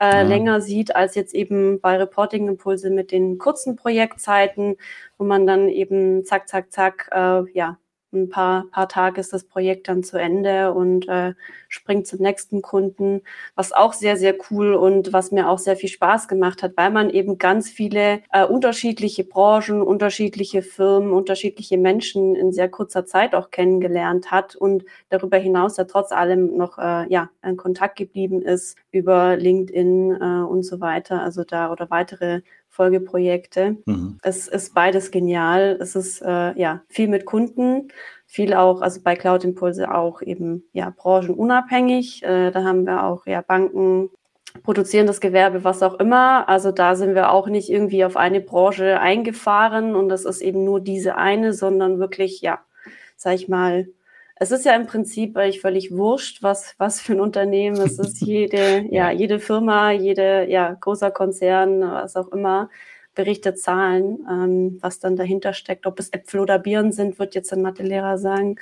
äh, 0.00 0.06
ja. 0.06 0.22
länger 0.22 0.60
sieht 0.60 0.94
als 0.94 1.14
jetzt 1.14 1.34
eben 1.34 1.80
bei 1.80 1.96
Reporting 1.96 2.48
Impulse 2.48 2.90
mit 2.90 3.12
den 3.12 3.38
kurzen 3.38 3.76
Projektzeiten, 3.76 4.76
wo 5.18 5.24
man 5.24 5.46
dann 5.46 5.68
eben 5.68 6.24
zack, 6.24 6.48
zack, 6.48 6.72
zack, 6.72 7.08
äh, 7.12 7.42
ja, 7.52 7.78
ein 8.14 8.28
paar, 8.28 8.64
paar 8.70 8.88
Tage 8.88 9.20
ist 9.20 9.32
das 9.32 9.44
Projekt 9.44 9.88
dann 9.88 10.02
zu 10.02 10.18
Ende 10.18 10.72
und 10.72 11.08
äh, 11.08 11.34
springt 11.68 12.06
zum 12.06 12.20
nächsten 12.20 12.62
Kunden, 12.62 13.22
was 13.54 13.72
auch 13.72 13.92
sehr, 13.92 14.16
sehr 14.16 14.34
cool 14.50 14.74
und 14.74 15.12
was 15.12 15.32
mir 15.32 15.48
auch 15.48 15.58
sehr 15.58 15.76
viel 15.76 15.88
Spaß 15.88 16.28
gemacht 16.28 16.62
hat, 16.62 16.72
weil 16.76 16.90
man 16.90 17.10
eben 17.10 17.38
ganz 17.38 17.68
viele 17.68 18.20
äh, 18.32 18.44
unterschiedliche 18.44 19.24
Branchen, 19.24 19.82
unterschiedliche 19.82 20.62
Firmen, 20.62 21.12
unterschiedliche 21.12 21.78
Menschen 21.78 22.36
in 22.36 22.52
sehr 22.52 22.68
kurzer 22.68 23.06
Zeit 23.06 23.34
auch 23.34 23.50
kennengelernt 23.50 24.30
hat 24.30 24.56
und 24.56 24.84
darüber 25.08 25.36
hinaus 25.38 25.76
ja 25.76 25.84
trotz 25.84 26.12
allem 26.12 26.56
noch 26.56 26.78
äh, 26.78 27.06
ja, 27.12 27.30
in 27.42 27.56
Kontakt 27.56 27.96
geblieben 27.96 28.42
ist 28.42 28.76
über 28.92 29.36
LinkedIn 29.36 30.12
äh, 30.12 30.44
und 30.44 30.62
so 30.62 30.80
weiter, 30.80 31.20
also 31.20 31.44
da 31.44 31.72
oder 31.72 31.90
weitere 31.90 32.42
Folgeprojekte. 32.74 33.76
Mhm. 33.86 34.18
Es 34.22 34.48
ist 34.48 34.74
beides 34.74 35.12
genial. 35.12 35.78
Es 35.80 35.94
ist 35.94 36.20
äh, 36.22 36.58
ja 36.58 36.82
viel 36.88 37.06
mit 37.06 37.24
Kunden, 37.24 37.88
viel 38.26 38.52
auch, 38.52 38.82
also 38.82 39.00
bei 39.00 39.14
Cloud 39.14 39.44
Impulse 39.44 39.94
auch 39.94 40.22
eben 40.22 40.64
ja 40.72 40.92
branchenunabhängig. 40.96 42.24
Äh, 42.24 42.50
da 42.50 42.64
haben 42.64 42.84
wir 42.84 43.04
auch 43.04 43.26
ja 43.26 43.42
Banken, 43.42 44.10
produzierendes 44.64 45.20
Gewerbe, 45.20 45.62
was 45.62 45.84
auch 45.84 46.00
immer. 46.00 46.48
Also 46.48 46.72
da 46.72 46.96
sind 46.96 47.14
wir 47.14 47.30
auch 47.30 47.46
nicht 47.46 47.70
irgendwie 47.70 48.04
auf 48.04 48.16
eine 48.16 48.40
Branche 48.40 48.98
eingefahren 48.98 49.94
und 49.94 50.08
das 50.08 50.24
ist 50.24 50.40
eben 50.40 50.64
nur 50.64 50.80
diese 50.80 51.16
eine, 51.16 51.52
sondern 51.52 52.00
wirklich, 52.00 52.40
ja, 52.40 52.58
sag 53.16 53.34
ich 53.34 53.48
mal, 53.48 53.86
es 54.44 54.50
ist 54.50 54.66
ja 54.66 54.76
im 54.76 54.86
Prinzip 54.86 55.38
eigentlich 55.38 55.62
völlig 55.62 55.90
wurscht, 55.90 56.42
was, 56.42 56.74
was 56.76 57.00
für 57.00 57.14
ein 57.14 57.20
Unternehmen 57.20 57.80
es 57.80 57.98
ist. 57.98 58.20
Jede, 58.26 58.84
ja, 58.90 59.10
jede 59.10 59.40
Firma, 59.40 59.90
jede, 59.90 60.50
ja, 60.50 60.76
großer 60.78 61.10
Konzern, 61.10 61.80
was 61.80 62.14
auch 62.14 62.28
immer, 62.28 62.68
berichtet 63.14 63.58
Zahlen, 63.58 64.18
ähm, 64.30 64.78
was 64.82 64.98
dann 64.98 65.16
dahinter 65.16 65.54
steckt. 65.54 65.86
Ob 65.86 65.98
es 65.98 66.12
Äpfel 66.12 66.40
oder 66.40 66.58
Birnen 66.58 66.92
sind, 66.92 67.18
wird 67.18 67.34
jetzt 67.34 67.54
ein 67.54 67.62
Mathelehrer 67.62 68.18
sagen. 68.18 68.56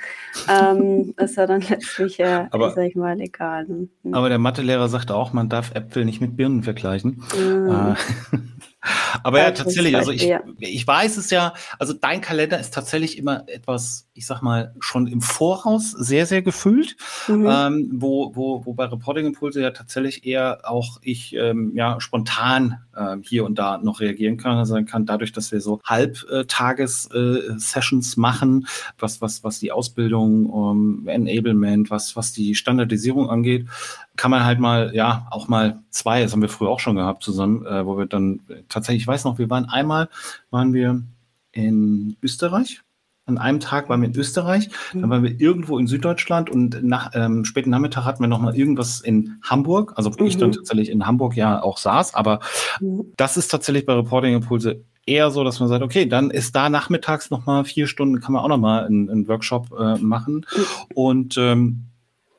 Ähm, 0.47 1.13
ist 1.17 1.35
ja 1.35 1.47
dann 1.47 1.61
letztlich, 1.61 2.19
äh, 2.19 2.47
aber, 2.51 2.71
sag 2.71 2.85
ich 2.85 2.95
mal, 2.95 3.19
egal. 3.19 3.65
Ne? 3.67 3.89
Aber 4.13 4.29
der 4.29 4.39
Mathelehrer 4.39 4.87
sagte 4.87 5.15
auch, 5.15 5.33
man 5.33 5.49
darf 5.49 5.75
Äpfel 5.75 6.05
nicht 6.05 6.21
mit 6.21 6.37
Birnen 6.37 6.63
vergleichen. 6.63 7.23
Mhm. 7.37 7.69
Äh, 7.69 8.37
Aber 9.23 9.39
ja, 9.39 9.51
tatsächlich, 9.51 9.95
also 9.95 10.11
ich, 10.11 10.29
ich 10.59 10.85
weiß 10.85 11.15
es 11.17 11.29
ja, 11.29 11.53
also 11.79 11.93
dein 11.93 12.19
Kalender 12.21 12.59
ist 12.59 12.73
tatsächlich 12.73 13.17
immer 13.17 13.47
etwas, 13.47 14.09
ich 14.13 14.25
sag 14.25 14.41
mal, 14.41 14.75
schon 14.79 15.07
im 15.07 15.21
Voraus 15.21 15.91
sehr, 15.91 16.25
sehr 16.25 16.41
gefüllt, 16.41 16.97
mhm. 17.27 17.47
ähm, 17.49 17.89
wo, 17.93 18.35
wo, 18.35 18.65
wo 18.65 18.73
bei 18.73 18.85
Reporting 18.85 19.27
Impulse 19.27 19.61
ja 19.61 19.71
tatsächlich 19.71 20.25
eher 20.25 20.61
auch 20.63 20.97
ich 21.01 21.33
ähm, 21.35 21.71
ja 21.75 22.01
spontan 22.01 22.79
äh, 22.95 23.17
hier 23.21 23.45
und 23.45 23.59
da 23.59 23.77
noch 23.77 24.01
reagieren 24.01 24.37
kann, 24.37 24.57
also 24.57 24.83
kann 24.83 25.05
dadurch, 25.05 25.31
dass 25.31 25.51
wir 25.51 25.61
so 25.61 25.79
Halbtages-Sessions 25.85 28.17
äh, 28.17 28.19
machen, 28.19 28.67
was, 28.99 29.21
was, 29.21 29.43
was 29.43 29.59
die 29.59 29.71
Ausbildung, 29.71 30.51
ähm, 30.53 31.07
Enablement, 31.07 31.89
was, 31.89 32.15
was 32.15 32.31
die 32.33 32.53
Standardisierung 32.55 33.29
angeht, 33.29 33.67
kann 34.15 34.31
man 34.31 34.45
halt 34.45 34.59
mal, 34.59 34.93
ja, 34.93 35.27
auch 35.31 35.47
mal 35.47 35.81
zwei, 35.89 36.21
das 36.21 36.33
haben 36.33 36.41
wir 36.41 36.49
früher 36.49 36.69
auch 36.69 36.79
schon 36.79 36.95
gehabt 36.95 37.23
zusammen, 37.23 37.65
äh, 37.65 37.85
wo 37.85 37.97
wir 37.97 38.05
dann 38.05 38.41
tatsächlich, 38.69 39.03
ich 39.03 39.07
weiß 39.07 39.23
noch, 39.23 39.37
wir 39.37 39.49
waren 39.49 39.65
einmal, 39.65 40.09
waren 40.51 40.73
wir 40.73 41.01
in 41.51 42.17
Österreich. 42.21 42.81
An 43.25 43.37
einem 43.37 43.61
Tag 43.61 43.87
waren 43.87 44.01
wir 44.01 44.09
in 44.09 44.15
Österreich, 44.17 44.69
dann 44.91 45.09
waren 45.09 45.23
wir 45.23 45.39
irgendwo 45.39 45.79
in 45.79 45.87
Süddeutschland 45.87 46.49
und 46.49 46.83
nach 46.83 47.11
ähm, 47.13 47.45
späten 47.45 47.69
Nachmittag 47.69 48.03
hatten 48.03 48.21
wir 48.21 48.27
noch 48.27 48.41
mal 48.41 48.53
irgendwas 48.53 48.99
in 48.99 49.37
Hamburg, 49.41 49.93
also 49.95 50.13
wo 50.19 50.23
mhm. 50.23 50.27
ich 50.27 50.37
dann 50.37 50.51
tatsächlich 50.51 50.89
in 50.89 51.07
Hamburg 51.07 51.37
ja 51.37 51.63
auch 51.63 51.77
saß, 51.77 52.15
aber 52.15 52.41
mhm. 52.81 53.13
das 53.15 53.37
ist 53.37 53.47
tatsächlich 53.47 53.85
bei 53.85 53.93
Reporting 53.93 54.35
Impulse 54.35 54.83
eher 55.05 55.31
so, 55.31 55.45
dass 55.45 55.61
man 55.61 55.69
sagt, 55.69 55.83
okay, 55.83 56.05
dann 56.05 56.31
ist 56.31 56.53
da 56.53 56.69
nachmittags 56.69 57.29
noch 57.29 57.45
mal 57.45 57.63
vier 57.63 57.87
Stunden, 57.87 58.19
kann 58.19 58.33
man 58.33 58.43
auch 58.43 58.49
noch 58.49 58.57
mal 58.57 58.85
einen, 58.85 59.09
einen 59.09 59.27
Workshop 59.29 59.71
äh, 59.71 59.95
machen 59.99 60.45
mhm. 60.53 60.65
und 60.93 61.37
ähm, 61.37 61.85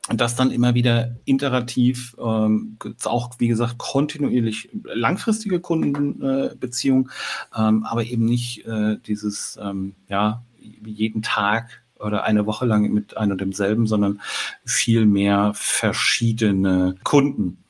das 0.08 0.36
dann 0.36 0.50
immer 0.50 0.74
wieder 0.74 1.16
iterativ, 1.24 2.14
ähm, 2.18 2.76
auch 3.04 3.30
wie 3.38 3.48
gesagt 3.48 3.78
kontinuierlich 3.78 4.68
langfristige 4.82 5.60
Kundenbeziehung, 5.60 7.08
äh, 7.54 7.60
ähm, 7.68 7.84
aber 7.84 8.04
eben 8.04 8.26
nicht 8.26 8.66
äh, 8.66 8.98
dieses, 9.06 9.58
ähm, 9.62 9.94
ja, 10.08 10.42
jeden 10.84 11.22
Tag 11.22 11.84
oder 11.98 12.24
eine 12.24 12.46
Woche 12.46 12.66
lang 12.66 12.92
mit 12.92 13.16
einem 13.16 13.32
und 13.32 13.40
demselben, 13.40 13.86
sondern 13.86 14.20
viel 14.64 15.06
mehr 15.06 15.52
verschiedene 15.54 16.96
Kunden. 17.02 17.64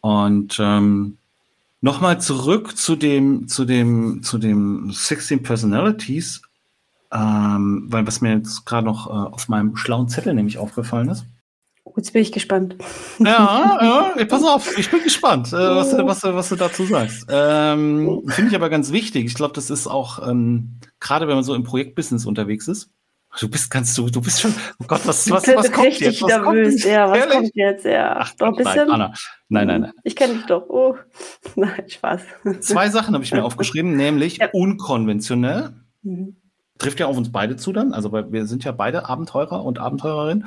Und 0.00 0.56
ähm, 0.58 1.18
nochmal 1.80 2.20
zurück 2.20 2.76
zu 2.76 2.96
dem, 2.96 3.46
zu 3.46 3.64
dem, 3.64 4.22
zu 4.22 4.38
dem 4.38 4.90
16 4.90 5.42
Personalities, 5.42 6.42
ähm, 7.12 7.86
weil 7.88 8.06
was 8.06 8.22
mir 8.22 8.34
jetzt 8.34 8.64
gerade 8.64 8.86
noch 8.86 9.06
äh, 9.06 9.10
auf 9.10 9.48
meinem 9.48 9.76
schlauen 9.76 10.08
Zettel 10.08 10.34
nämlich 10.34 10.58
aufgefallen 10.58 11.10
ist. 11.10 11.26
Jetzt 11.96 12.12
bin 12.12 12.22
ich 12.22 12.32
gespannt. 12.32 12.76
Ja, 13.20 14.12
ja 14.16 14.24
pass 14.24 14.42
auf, 14.42 14.76
ich 14.76 14.90
bin 14.90 15.02
gespannt, 15.02 15.48
äh, 15.48 15.56
was, 15.56 15.96
was, 15.96 16.24
was, 16.24 16.48
du 16.48 16.56
dazu 16.56 16.84
sagst. 16.86 17.26
Ähm, 17.30 18.22
Finde 18.26 18.50
ich 18.50 18.56
aber 18.56 18.68
ganz 18.68 18.90
wichtig. 18.90 19.26
Ich 19.26 19.34
glaube, 19.34 19.54
das 19.54 19.70
ist 19.70 19.86
auch, 19.86 20.26
ähm, 20.28 20.80
gerade 20.98 21.28
wenn 21.28 21.36
man 21.36 21.44
so 21.44 21.54
im 21.54 21.62
Projektbusiness 21.62 22.26
unterwegs 22.26 22.68
ist, 22.68 22.90
Du 23.40 23.48
bist 23.48 23.68
ganz 23.68 23.92
du, 23.94 24.08
du 24.08 24.20
bist 24.20 24.40
schon. 24.40 24.54
Oh 24.78 24.84
Gott, 24.86 25.00
was, 25.06 25.28
was, 25.28 25.44
was 25.48 25.72
kommt 25.72 25.98
jetzt? 25.98 26.22
Was 26.22 26.28
nervös. 26.28 26.82
Kommt 26.82 26.84
ja, 26.84 27.10
was 27.10 27.18
Ehrlich? 27.18 27.34
kommt 27.34 27.50
jetzt? 27.54 27.84
Ja, 27.84 28.16
Ach, 28.20 28.32
doch 28.36 28.46
ein 28.46 28.54
bisschen. 28.54 28.76
Nein, 28.76 28.90
Anna. 28.90 29.14
Nein, 29.48 29.66
nein, 29.66 29.80
nein. 29.80 29.92
Ich 30.04 30.14
kenne 30.14 30.34
dich 30.34 30.46
doch. 30.46 30.68
Oh, 30.68 30.96
nein, 31.56 31.84
Spaß. 31.88 32.22
Zwei 32.60 32.90
Sachen 32.90 33.12
habe 33.12 33.24
ich 33.24 33.32
mir 33.32 33.44
aufgeschrieben, 33.44 33.96
nämlich 33.96 34.36
ja. 34.36 34.50
unkonventionell. 34.52 35.72
Mhm 36.02 36.36
trifft 36.78 36.98
ja 36.98 37.06
auf 37.06 37.16
uns 37.16 37.30
beide 37.30 37.56
zu 37.56 37.72
dann, 37.72 37.92
also 37.92 38.12
wir 38.12 38.46
sind 38.46 38.64
ja 38.64 38.72
beide 38.72 39.08
Abenteurer 39.08 39.64
und 39.64 39.78
Abenteurerinnen. 39.78 40.46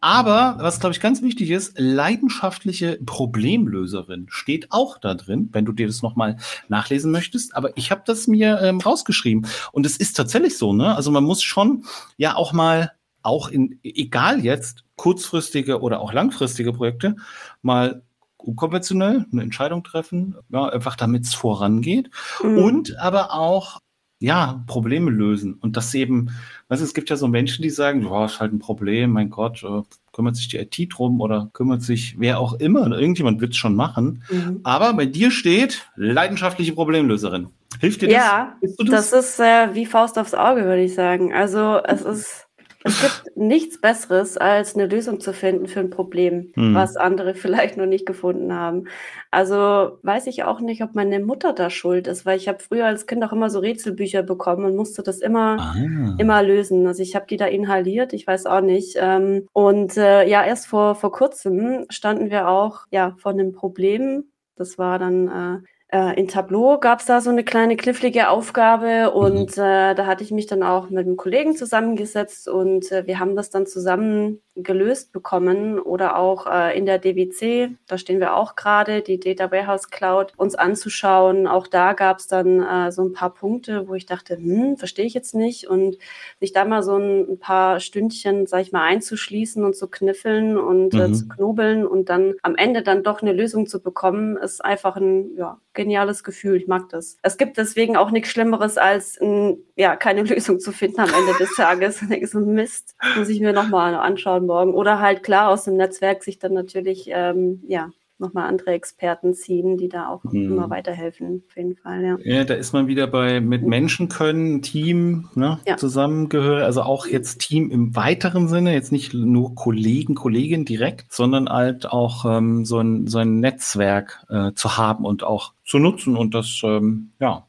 Aber 0.00 0.56
was 0.58 0.80
glaube 0.80 0.94
ich 0.94 1.00
ganz 1.00 1.20
wichtig 1.20 1.50
ist, 1.50 1.78
leidenschaftliche 1.78 2.98
Problemlöserin 3.04 4.26
steht 4.30 4.72
auch 4.72 4.98
da 4.98 5.14
drin, 5.14 5.50
wenn 5.52 5.66
du 5.66 5.72
dir 5.72 5.86
das 5.86 6.02
nochmal 6.02 6.38
nachlesen 6.68 7.12
möchtest. 7.12 7.54
Aber 7.54 7.76
ich 7.76 7.90
habe 7.90 8.02
das 8.06 8.26
mir 8.26 8.60
ähm, 8.62 8.80
rausgeschrieben 8.80 9.46
und 9.72 9.84
es 9.84 9.98
ist 9.98 10.16
tatsächlich 10.16 10.56
so, 10.56 10.72
ne? 10.72 10.96
Also 10.96 11.10
man 11.10 11.24
muss 11.24 11.42
schon 11.42 11.84
ja 12.16 12.36
auch 12.36 12.52
mal 12.54 12.92
auch 13.22 13.48
in 13.48 13.78
egal 13.82 14.44
jetzt 14.44 14.84
kurzfristige 14.96 15.80
oder 15.80 16.00
auch 16.00 16.12
langfristige 16.12 16.72
Projekte 16.72 17.16
mal 17.60 18.02
unkonventionell 18.38 19.26
eine 19.30 19.42
Entscheidung 19.42 19.82
treffen, 19.82 20.36
ja, 20.50 20.68
einfach 20.68 20.96
damit 20.96 21.24
es 21.24 21.34
vorangeht 21.34 22.10
mhm. 22.42 22.58
und 22.58 22.98
aber 22.98 23.34
auch 23.34 23.80
ja, 24.18 24.64
Probleme 24.66 25.10
lösen. 25.10 25.54
Und 25.54 25.76
das 25.76 25.94
eben, 25.94 26.30
weißt 26.68 26.80
du, 26.80 26.86
es 26.86 26.94
gibt 26.94 27.10
ja 27.10 27.16
so 27.16 27.28
Menschen, 27.28 27.62
die 27.62 27.70
sagen, 27.70 28.02
boah, 28.02 28.26
ist 28.26 28.40
halt 28.40 28.52
ein 28.52 28.58
Problem, 28.58 29.10
mein 29.12 29.30
Gott, 29.30 29.62
äh, 29.62 29.82
kümmert 30.12 30.36
sich 30.36 30.48
die 30.48 30.56
IT 30.56 30.88
drum 30.90 31.20
oder 31.20 31.50
kümmert 31.52 31.82
sich 31.82 32.16
wer 32.18 32.40
auch 32.40 32.54
immer, 32.54 32.90
irgendjemand 32.90 33.40
wird 33.40 33.52
es 33.52 33.58
schon 33.58 33.76
machen. 33.76 34.22
Mhm. 34.30 34.60
Aber 34.64 34.94
bei 34.94 35.04
dir 35.04 35.30
steht 35.30 35.90
leidenschaftliche 35.96 36.72
Problemlöserin. 36.72 37.48
Hilft 37.80 38.00
dir 38.00 38.08
das? 38.08 38.16
Ja, 38.16 38.56
das? 38.78 39.10
das? 39.10 39.12
ist 39.12 39.40
äh, 39.40 39.74
wie 39.74 39.84
Faust 39.84 40.18
aufs 40.18 40.32
Auge, 40.32 40.64
würde 40.64 40.82
ich 40.82 40.94
sagen. 40.94 41.34
Also 41.34 41.80
es 41.84 42.00
ist 42.00 42.45
es 42.86 43.00
gibt 43.00 43.36
nichts 43.36 43.80
Besseres, 43.80 44.36
als 44.36 44.74
eine 44.74 44.86
Lösung 44.86 45.20
zu 45.20 45.32
finden 45.32 45.66
für 45.66 45.80
ein 45.80 45.90
Problem, 45.90 46.52
hm. 46.54 46.74
was 46.74 46.96
andere 46.96 47.34
vielleicht 47.34 47.76
noch 47.76 47.86
nicht 47.86 48.06
gefunden 48.06 48.54
haben. 48.54 48.84
Also 49.30 49.98
weiß 50.02 50.28
ich 50.28 50.44
auch 50.44 50.60
nicht, 50.60 50.82
ob 50.82 50.94
meine 50.94 51.20
Mutter 51.20 51.52
da 51.52 51.68
schuld 51.68 52.06
ist, 52.06 52.24
weil 52.24 52.36
ich 52.36 52.48
habe 52.48 52.60
früher 52.60 52.86
als 52.86 53.06
Kind 53.06 53.24
auch 53.24 53.32
immer 53.32 53.50
so 53.50 53.58
Rätselbücher 53.58 54.22
bekommen 54.22 54.64
und 54.64 54.76
musste 54.76 55.02
das 55.02 55.18
immer, 55.18 55.56
ah. 55.58 56.14
immer 56.18 56.42
lösen. 56.42 56.86
Also 56.86 57.02
ich 57.02 57.16
habe 57.16 57.26
die 57.28 57.36
da 57.36 57.46
inhaliert, 57.46 58.12
ich 58.12 58.26
weiß 58.26 58.46
auch 58.46 58.60
nicht. 58.60 58.96
Ähm, 59.00 59.48
und 59.52 59.96
äh, 59.96 60.28
ja, 60.28 60.44
erst 60.44 60.68
vor, 60.68 60.94
vor 60.94 61.12
kurzem 61.12 61.86
standen 61.90 62.30
wir 62.30 62.48
auch 62.48 62.86
ja 62.90 63.16
vor 63.18 63.32
einem 63.32 63.52
Problem. 63.52 64.24
Das 64.54 64.78
war 64.78 64.98
dann 64.98 65.64
äh, 65.96 66.20
in 66.20 66.28
Tableau 66.28 66.78
gab 66.78 67.00
es 67.00 67.06
da 67.06 67.20
so 67.20 67.30
eine 67.30 67.44
kleine 67.44 67.76
knifflige 67.76 68.28
Aufgabe 68.28 69.10
und 69.12 69.56
mhm. 69.56 69.62
äh, 69.62 69.94
da 69.94 70.06
hatte 70.06 70.24
ich 70.24 70.30
mich 70.30 70.46
dann 70.46 70.62
auch 70.62 70.90
mit 70.90 71.06
einem 71.06 71.16
Kollegen 71.16 71.56
zusammengesetzt 71.56 72.48
und 72.48 72.90
äh, 72.92 73.06
wir 73.06 73.18
haben 73.18 73.36
das 73.36 73.50
dann 73.50 73.66
zusammen 73.66 74.42
gelöst 74.56 75.12
bekommen 75.12 75.78
oder 75.78 76.16
auch 76.16 76.46
äh, 76.46 76.76
in 76.76 76.86
der 76.86 76.98
DWC, 76.98 77.76
da 77.86 77.98
stehen 77.98 78.20
wir 78.20 78.36
auch 78.36 78.56
gerade, 78.56 79.02
die 79.02 79.20
Data 79.20 79.50
Warehouse 79.50 79.90
Cloud, 79.90 80.32
uns 80.36 80.54
anzuschauen. 80.54 81.46
Auch 81.46 81.66
da 81.66 81.92
gab 81.92 82.18
es 82.18 82.26
dann 82.26 82.62
äh, 82.62 82.90
so 82.90 83.04
ein 83.04 83.12
paar 83.12 83.34
Punkte, 83.34 83.86
wo 83.86 83.94
ich 83.94 84.06
dachte, 84.06 84.36
hm, 84.36 84.76
verstehe 84.76 85.04
ich 85.04 85.14
jetzt 85.14 85.34
nicht 85.34 85.68
und 85.68 85.98
sich 86.40 86.52
da 86.52 86.64
mal 86.64 86.82
so 86.82 86.96
ein, 86.96 87.32
ein, 87.32 87.38
paar 87.38 87.80
Stündchen, 87.80 88.46
sag 88.46 88.62
ich 88.62 88.72
mal, 88.72 88.82
einzuschließen 88.82 89.64
und 89.64 89.76
zu 89.76 89.88
kniffeln 89.88 90.56
und 90.56 90.94
äh, 90.94 91.08
mhm. 91.08 91.14
zu 91.14 91.28
knobeln 91.28 91.86
und 91.86 92.08
dann 92.08 92.34
am 92.42 92.56
Ende 92.56 92.82
dann 92.82 93.02
doch 93.02 93.20
eine 93.20 93.32
Lösung 93.32 93.66
zu 93.66 93.82
bekommen, 93.82 94.36
ist 94.36 94.64
einfach 94.64 94.96
ein 94.96 95.36
ja, 95.36 95.60
geniales 95.74 96.24
Gefühl. 96.24 96.56
Ich 96.56 96.66
mag 96.66 96.88
das. 96.88 97.18
Es 97.22 97.36
gibt 97.36 97.58
deswegen 97.58 97.96
auch 97.96 98.10
nichts 98.10 98.30
Schlimmeres, 98.30 98.78
als 98.78 99.20
ein, 99.20 99.58
ja, 99.76 99.94
keine 99.94 100.22
Lösung 100.24 100.58
zu 100.58 100.72
finden 100.72 101.00
am 101.00 101.10
Ende 101.10 101.38
des 101.38 101.54
Tages. 101.54 102.02
Und 102.02 102.10
denke 102.10 102.26
so, 102.26 102.40
Mist, 102.40 102.96
muss 103.16 103.28
ich 103.28 103.40
mir 103.40 103.52
nochmal 103.52 103.94
anschauen 103.94 104.46
morgen. 104.46 104.74
Oder 104.74 105.00
halt 105.00 105.22
klar 105.22 105.50
aus 105.50 105.64
dem 105.64 105.76
Netzwerk 105.76 106.24
sich 106.24 106.38
dann 106.38 106.54
natürlich, 106.54 107.08
ähm, 107.12 107.62
ja, 107.68 107.90
nochmal 108.18 108.48
andere 108.48 108.70
Experten 108.70 109.34
ziehen, 109.34 109.76
die 109.76 109.88
da 109.88 110.08
auch 110.08 110.24
hm. 110.24 110.52
immer 110.52 110.70
weiterhelfen, 110.70 111.42
auf 111.46 111.56
jeden 111.56 111.76
Fall, 111.76 112.02
ja. 112.02 112.16
Ja, 112.24 112.44
da 112.44 112.54
ist 112.54 112.72
man 112.72 112.86
wieder 112.86 113.06
bei 113.06 113.40
mit 113.40 113.62
Menschen 113.62 114.08
können, 114.08 114.62
Team, 114.62 115.28
ne, 115.34 115.58
ja. 115.66 115.76
zusammengehört, 115.76 116.62
also 116.62 116.82
auch 116.82 117.06
jetzt 117.06 117.40
Team 117.40 117.70
im 117.70 117.94
weiteren 117.94 118.48
Sinne, 118.48 118.72
jetzt 118.72 118.90
nicht 118.90 119.12
nur 119.12 119.54
Kollegen, 119.54 120.14
Kolleginnen 120.14 120.64
direkt, 120.64 121.12
sondern 121.12 121.48
halt 121.48 121.90
auch 121.90 122.24
ähm, 122.24 122.64
so, 122.64 122.78
ein, 122.78 123.06
so 123.06 123.18
ein 123.18 123.40
Netzwerk 123.40 124.24
äh, 124.30 124.52
zu 124.54 124.78
haben 124.78 125.04
und 125.04 125.22
auch 125.22 125.52
zu 125.64 125.78
nutzen 125.78 126.16
und 126.16 126.34
das, 126.34 126.62
ähm, 126.64 127.10
ja, 127.20 127.45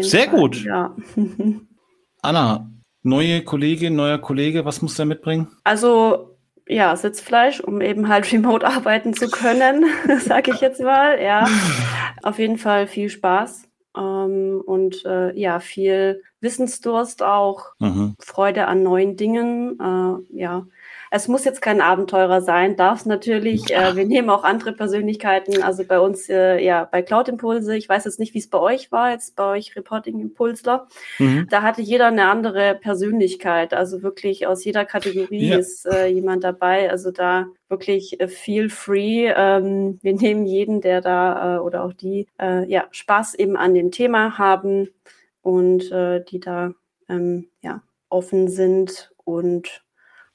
sehr 0.00 0.28
Fall, 0.28 0.38
gut. 0.38 0.64
Ja. 0.64 0.94
Anna, 2.22 2.70
neue 3.02 3.42
Kollegin, 3.42 3.96
neuer 3.96 4.18
Kollege, 4.18 4.64
was 4.64 4.82
muss 4.82 4.96
der 4.96 5.06
mitbringen? 5.06 5.48
Also 5.64 6.34
ja, 6.66 6.96
Sitzfleisch, 6.96 7.60
um 7.60 7.80
eben 7.80 8.08
halt 8.08 8.30
remote 8.32 8.66
arbeiten 8.66 9.14
zu 9.14 9.28
können, 9.28 9.84
sage 10.20 10.52
ich 10.52 10.60
jetzt 10.60 10.80
mal. 10.80 11.20
Ja, 11.20 11.46
auf 12.22 12.38
jeden 12.38 12.58
Fall 12.58 12.86
viel 12.86 13.10
Spaß 13.10 13.68
ähm, 13.96 14.62
und 14.64 15.04
äh, 15.04 15.38
ja, 15.38 15.60
viel 15.60 16.22
Wissensdurst 16.40 17.22
auch, 17.22 17.74
mhm. 17.78 18.14
Freude 18.18 18.66
an 18.66 18.82
neuen 18.82 19.16
Dingen. 19.16 19.78
Äh, 19.80 20.38
ja, 20.40 20.66
es 21.10 21.28
muss 21.28 21.44
jetzt 21.44 21.62
kein 21.62 21.80
Abenteurer 21.80 22.40
sein, 22.40 22.76
darf 22.76 23.00
es 23.00 23.06
natürlich. 23.06 23.70
Äh, 23.72 23.96
wir 23.96 24.06
nehmen 24.06 24.30
auch 24.30 24.44
andere 24.44 24.72
Persönlichkeiten. 24.72 25.62
Also 25.62 25.84
bei 25.84 26.00
uns, 26.00 26.28
äh, 26.28 26.58
ja, 26.58 26.84
bei 26.90 27.02
Cloud 27.02 27.28
Impulse. 27.28 27.76
Ich 27.76 27.88
weiß 27.88 28.04
jetzt 28.04 28.18
nicht, 28.18 28.34
wie 28.34 28.38
es 28.38 28.48
bei 28.48 28.58
euch 28.58 28.90
war, 28.92 29.10
jetzt 29.10 29.36
bei 29.36 29.44
euch 29.52 29.76
Reporting 29.76 30.20
Impulsler. 30.20 30.88
Mhm. 31.18 31.46
Da 31.50 31.62
hatte 31.62 31.82
jeder 31.82 32.06
eine 32.06 32.26
andere 32.26 32.74
Persönlichkeit. 32.74 33.74
Also 33.74 34.02
wirklich 34.02 34.46
aus 34.46 34.64
jeder 34.64 34.84
Kategorie 34.84 35.48
ja. 35.48 35.58
ist 35.58 35.86
äh, 35.86 36.06
jemand 36.06 36.44
dabei. 36.44 36.90
Also 36.90 37.10
da 37.10 37.46
wirklich 37.68 38.20
äh, 38.20 38.28
feel 38.28 38.70
free. 38.70 39.32
Ähm, 39.34 39.98
wir 40.02 40.14
nehmen 40.14 40.46
jeden, 40.46 40.80
der 40.80 41.00
da 41.00 41.56
äh, 41.56 41.58
oder 41.58 41.84
auch 41.84 41.92
die 41.92 42.26
äh, 42.40 42.68
ja 42.70 42.86
Spaß 42.90 43.34
eben 43.34 43.56
an 43.56 43.74
dem 43.74 43.90
Thema 43.90 44.38
haben 44.38 44.88
und 45.42 45.90
äh, 45.92 46.24
die 46.24 46.40
da 46.40 46.72
ähm, 47.08 47.48
ja 47.62 47.82
offen 48.08 48.48
sind 48.48 49.12
und 49.24 49.83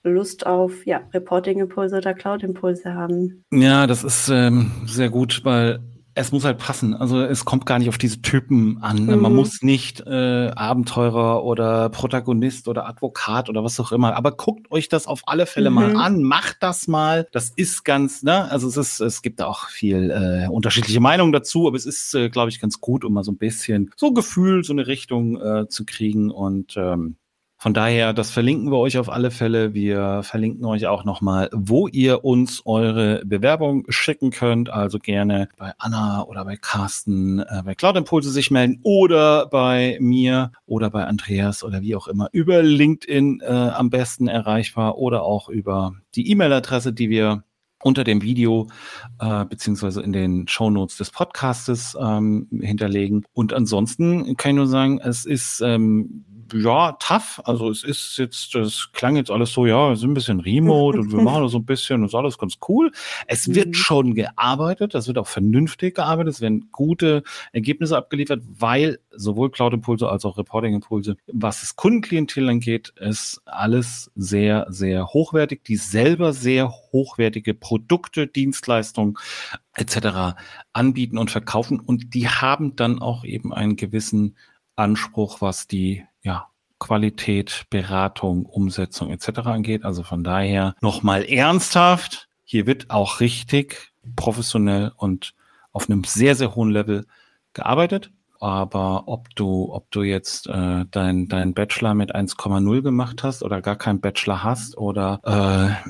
Lust 0.03 0.45
auf 0.45 0.85
ja, 0.85 1.01
Reporting-Impulse 1.13 1.97
oder 1.97 2.13
Cloud-Impulse 2.13 2.93
haben. 2.93 3.43
Ja, 3.51 3.88
das 3.88 4.03
ist 4.03 4.29
ähm, 4.29 4.71
sehr 4.85 5.09
gut, 5.09 5.41
weil 5.43 5.79
es 6.19 6.31
muss 6.31 6.43
halt 6.43 6.57
passen. 6.57 6.93
Also 6.93 7.21
es 7.21 7.45
kommt 7.45 7.65
gar 7.65 7.79
nicht 7.79 7.88
auf 7.88 7.97
diese 7.97 8.21
Typen 8.21 8.81
an. 8.81 9.05
Mhm. 9.05 9.21
Man 9.21 9.35
muss 9.35 9.62
nicht 9.62 10.01
äh, 10.05 10.49
Abenteurer 10.49 11.43
oder 11.43 11.89
Protagonist 11.89 12.67
oder 12.67 12.88
Advokat 12.88 13.49
oder 13.49 13.63
was 13.63 13.79
auch 13.79 13.91
immer. 13.91 14.15
Aber 14.15 14.31
guckt 14.31 14.71
euch 14.71 14.89
das 14.89 15.07
auf 15.07 15.21
alle 15.27 15.45
Fälle 15.45 15.69
mhm. 15.69 15.75
mal 15.75 15.95
an. 15.95 16.23
Macht 16.23 16.57
das 16.62 16.88
mal. 16.88 17.27
Das 17.31 17.49
ist 17.49 17.85
ganz, 17.85 18.23
ne? 18.23 18.51
Also 18.51 18.67
es 18.67 18.77
ist, 18.77 18.99
es 18.99 19.21
gibt 19.21 19.41
auch 19.41 19.67
viel 19.67 20.12
äh, 20.12 20.49
unterschiedliche 20.49 20.99
Meinungen 20.99 21.31
dazu, 21.31 21.67
aber 21.67 21.77
es 21.77 21.85
ist, 21.85 22.13
äh, 22.15 22.29
glaube 22.29 22.49
ich, 22.49 22.59
ganz 22.59 22.81
gut, 22.81 23.05
um 23.05 23.13
mal 23.13 23.23
so 23.23 23.31
ein 23.31 23.38
bisschen 23.38 23.91
so 23.95 24.07
ein 24.07 24.13
Gefühl, 24.13 24.63
so 24.63 24.73
eine 24.73 24.88
Richtung 24.88 25.39
äh, 25.39 25.67
zu 25.69 25.85
kriegen. 25.85 26.31
Und 26.31 26.75
ähm, 26.75 27.15
von 27.61 27.73
daher, 27.73 28.13
das 28.13 28.31
verlinken 28.31 28.71
wir 28.71 28.77
euch 28.77 28.97
auf 28.97 29.09
alle 29.09 29.31
Fälle. 29.31 29.73
Wir 29.73 30.23
verlinken 30.23 30.63
euch 30.63 30.87
auch 30.87 31.03
nochmal, 31.03 31.49
wo 31.51 31.89
ihr 31.89 32.23
uns 32.23 32.61
eure 32.63 33.21
Bewerbung 33.25 33.83
schicken 33.89 34.31
könnt. 34.31 34.69
Also 34.69 34.97
gerne 34.97 35.49
bei 35.57 35.73
Anna 35.77 36.23
oder 36.23 36.45
bei 36.45 36.55
Carsten, 36.55 37.39
äh, 37.39 37.61
bei 37.65 37.75
Cloud 37.75 37.97
Impulse 37.97 38.31
sich 38.31 38.49
melden 38.49 38.79
oder 38.83 39.47
bei 39.47 39.97
mir 39.99 40.53
oder 40.67 40.89
bei 40.89 41.03
Andreas 41.03 41.61
oder 41.61 41.81
wie 41.81 41.97
auch 41.97 42.07
immer 42.07 42.29
über 42.31 42.63
LinkedIn 42.63 43.41
äh, 43.41 43.45
am 43.45 43.89
besten 43.89 44.29
erreichbar 44.29 44.97
oder 44.97 45.23
auch 45.23 45.49
über 45.49 45.95
die 46.15 46.31
E-Mail-Adresse, 46.31 46.93
die 46.93 47.09
wir 47.09 47.43
unter 47.83 48.05
dem 48.05 48.21
Video 48.21 48.67
äh, 49.19 49.45
beziehungsweise 49.45 50.01
in 50.01 50.13
den 50.13 50.47
Show 50.47 50.69
Notes 50.69 50.97
des 50.97 51.11
Podcastes 51.11 51.97
ähm, 51.99 52.47
hinterlegen. 52.61 53.25
Und 53.33 53.53
ansonsten 53.53 54.35
kann 54.37 54.51
ich 54.51 54.55
nur 54.55 54.67
sagen, 54.67 54.99
es 54.99 55.25
ist 55.25 55.61
ähm, 55.61 56.25
ja, 56.53 56.93
tough. 56.93 57.41
Also 57.43 57.69
es 57.69 57.83
ist 57.83 58.17
jetzt, 58.17 58.55
das 58.55 58.89
klang 58.93 59.15
jetzt 59.15 59.31
alles 59.31 59.51
so, 59.51 59.65
ja, 59.65 59.89
wir 59.89 59.95
sind 59.95 60.12
ein 60.12 60.13
bisschen 60.13 60.39
remote 60.39 60.99
und 60.99 61.12
wir 61.12 61.21
machen 61.23 61.43
das 61.43 61.51
so 61.51 61.59
ein 61.59 61.65
bisschen, 61.65 62.01
das 62.01 62.12
ist 62.12 62.15
alles 62.15 62.38
ganz 62.38 62.57
cool. 62.67 62.91
Es 63.27 63.53
wird 63.53 63.69
mhm. 63.69 63.73
schon 63.73 64.15
gearbeitet, 64.15 64.93
das 64.93 65.07
wird 65.07 65.17
auch 65.17 65.27
vernünftig 65.27 65.95
gearbeitet, 65.95 66.35
es 66.35 66.41
werden 66.41 66.69
gute 66.71 67.23
Ergebnisse 67.51 67.97
abgeliefert, 67.97 68.41
weil 68.47 68.99
sowohl 69.12 69.51
Cloud-Impulse 69.51 70.09
als 70.09 70.25
auch 70.25 70.38
Reporting-Impulse, 70.38 71.17
was 71.27 71.62
das 71.62 71.75
Kundenklientel 71.75 72.49
angeht, 72.49 72.93
ist 72.99 73.41
alles 73.45 74.12
sehr, 74.15 74.67
sehr 74.69 75.07
hochwertig, 75.07 75.63
die 75.63 75.75
selber 75.77 76.33
sehr 76.33 76.71
hochwertige 76.91 77.53
Produkte, 77.53 78.27
Dienstleistungen 78.27 79.15
etc. 79.75 80.35
anbieten 80.73 81.17
und 81.17 81.31
verkaufen 81.31 81.79
und 81.79 82.13
die 82.13 82.27
haben 82.27 82.75
dann 82.75 82.99
auch 82.99 83.23
eben 83.23 83.53
einen 83.53 83.75
gewissen 83.75 84.35
Anspruch, 84.79 85.41
was 85.41 85.67
die 85.67 86.05
ja, 86.21 86.47
Qualität, 86.79 87.65
Beratung, 87.69 88.45
Umsetzung 88.45 89.12
etc. 89.12 89.39
angeht. 89.45 89.84
Also 89.84 90.03
von 90.03 90.23
daher 90.23 90.75
nochmal 90.82 91.23
ernsthaft. 91.23 92.29
Hier 92.43 92.65
wird 92.65 92.89
auch 92.89 93.19
richtig 93.19 93.91
professionell 94.15 94.91
und 94.95 95.34
auf 95.71 95.89
einem 95.89 96.03
sehr, 96.03 96.36
sehr 96.36 96.55
hohen 96.55 96.71
Level 96.71 97.05
gearbeitet. 97.53 98.12
Aber 98.41 99.10
ob 99.10 99.36
du, 99.36 99.73
ob 99.73 99.91
du 99.91 100.01
jetzt 100.01 100.47
äh, 100.47 100.86
dein, 100.89 101.27
dein 101.27 101.53
Bachelor 101.53 101.93
mit 101.93 102.15
1,0 102.15 102.82
gemacht 102.82 103.21
hast 103.21 103.43
oder 103.43 103.62
gar 103.62 103.75
keinen 103.75 103.99
Bachelor 103.99 104.43
hast 104.43 104.77
oder 104.77 105.19
äh, 105.25 105.89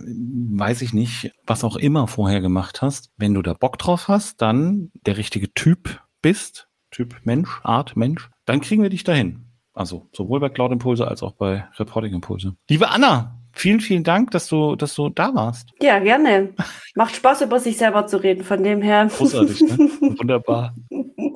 weiß 0.57 0.81
ich 0.81 0.91
nicht, 0.91 1.31
was 1.45 1.63
auch 1.63 1.75
immer 1.75 2.07
vorher 2.07 2.41
gemacht 2.41 2.81
hast, 2.81 3.11
wenn 3.17 3.35
du 3.35 3.43
da 3.43 3.53
Bock 3.53 3.77
drauf 3.77 4.07
hast, 4.07 4.41
dann 4.41 4.89
der 5.05 5.17
richtige 5.17 5.53
Typ 5.53 6.01
bist, 6.23 6.67
Typ 6.89 7.17
Mensch, 7.23 7.61
Art 7.61 7.95
Mensch, 7.95 8.31
dann 8.45 8.61
kriegen 8.61 8.81
wir 8.81 8.89
dich 8.89 9.03
dahin. 9.03 9.48
Also 9.73 10.07
sowohl 10.13 10.39
bei 10.39 10.49
Cloud 10.49 10.71
Impulse 10.71 11.07
als 11.07 11.23
auch 11.23 11.33
bei 11.33 11.65
Reporting 11.77 12.13
Impulse. 12.13 12.55
Liebe 12.69 12.89
Anna, 12.89 13.39
vielen, 13.51 13.79
vielen 13.79 14.03
Dank, 14.03 14.31
dass 14.31 14.47
du, 14.47 14.75
dass 14.75 14.95
du 14.95 15.09
da 15.09 15.33
warst. 15.33 15.69
Ja, 15.81 15.99
gerne. 15.99 16.53
Macht 16.95 17.15
Spaß, 17.15 17.41
über 17.41 17.59
sich 17.59 17.77
selber 17.77 18.07
zu 18.07 18.17
reden, 18.17 18.43
von 18.43 18.63
dem 18.63 18.81
her. 18.81 19.07
Großartig, 19.07 19.61
ne? 19.61 19.77
Wunderbar. 20.17 20.73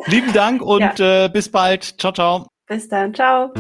Lieben 0.08 0.34
Dank 0.34 0.62
und 0.62 1.00
ja. 1.00 1.26
äh, 1.26 1.30
bis 1.30 1.50
bald. 1.50 2.00
Ciao, 2.00 2.12
ciao. 2.12 2.48
Bis 2.68 2.88
dann, 2.88 3.14
ciao. 3.14 3.52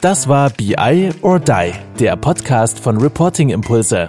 Das 0.00 0.28
war 0.28 0.50
BI 0.50 1.10
or 1.22 1.40
Die, 1.40 1.72
der 1.98 2.16
Podcast 2.16 2.78
von 2.78 2.98
Reporting 2.98 3.50
Impulse. 3.50 4.08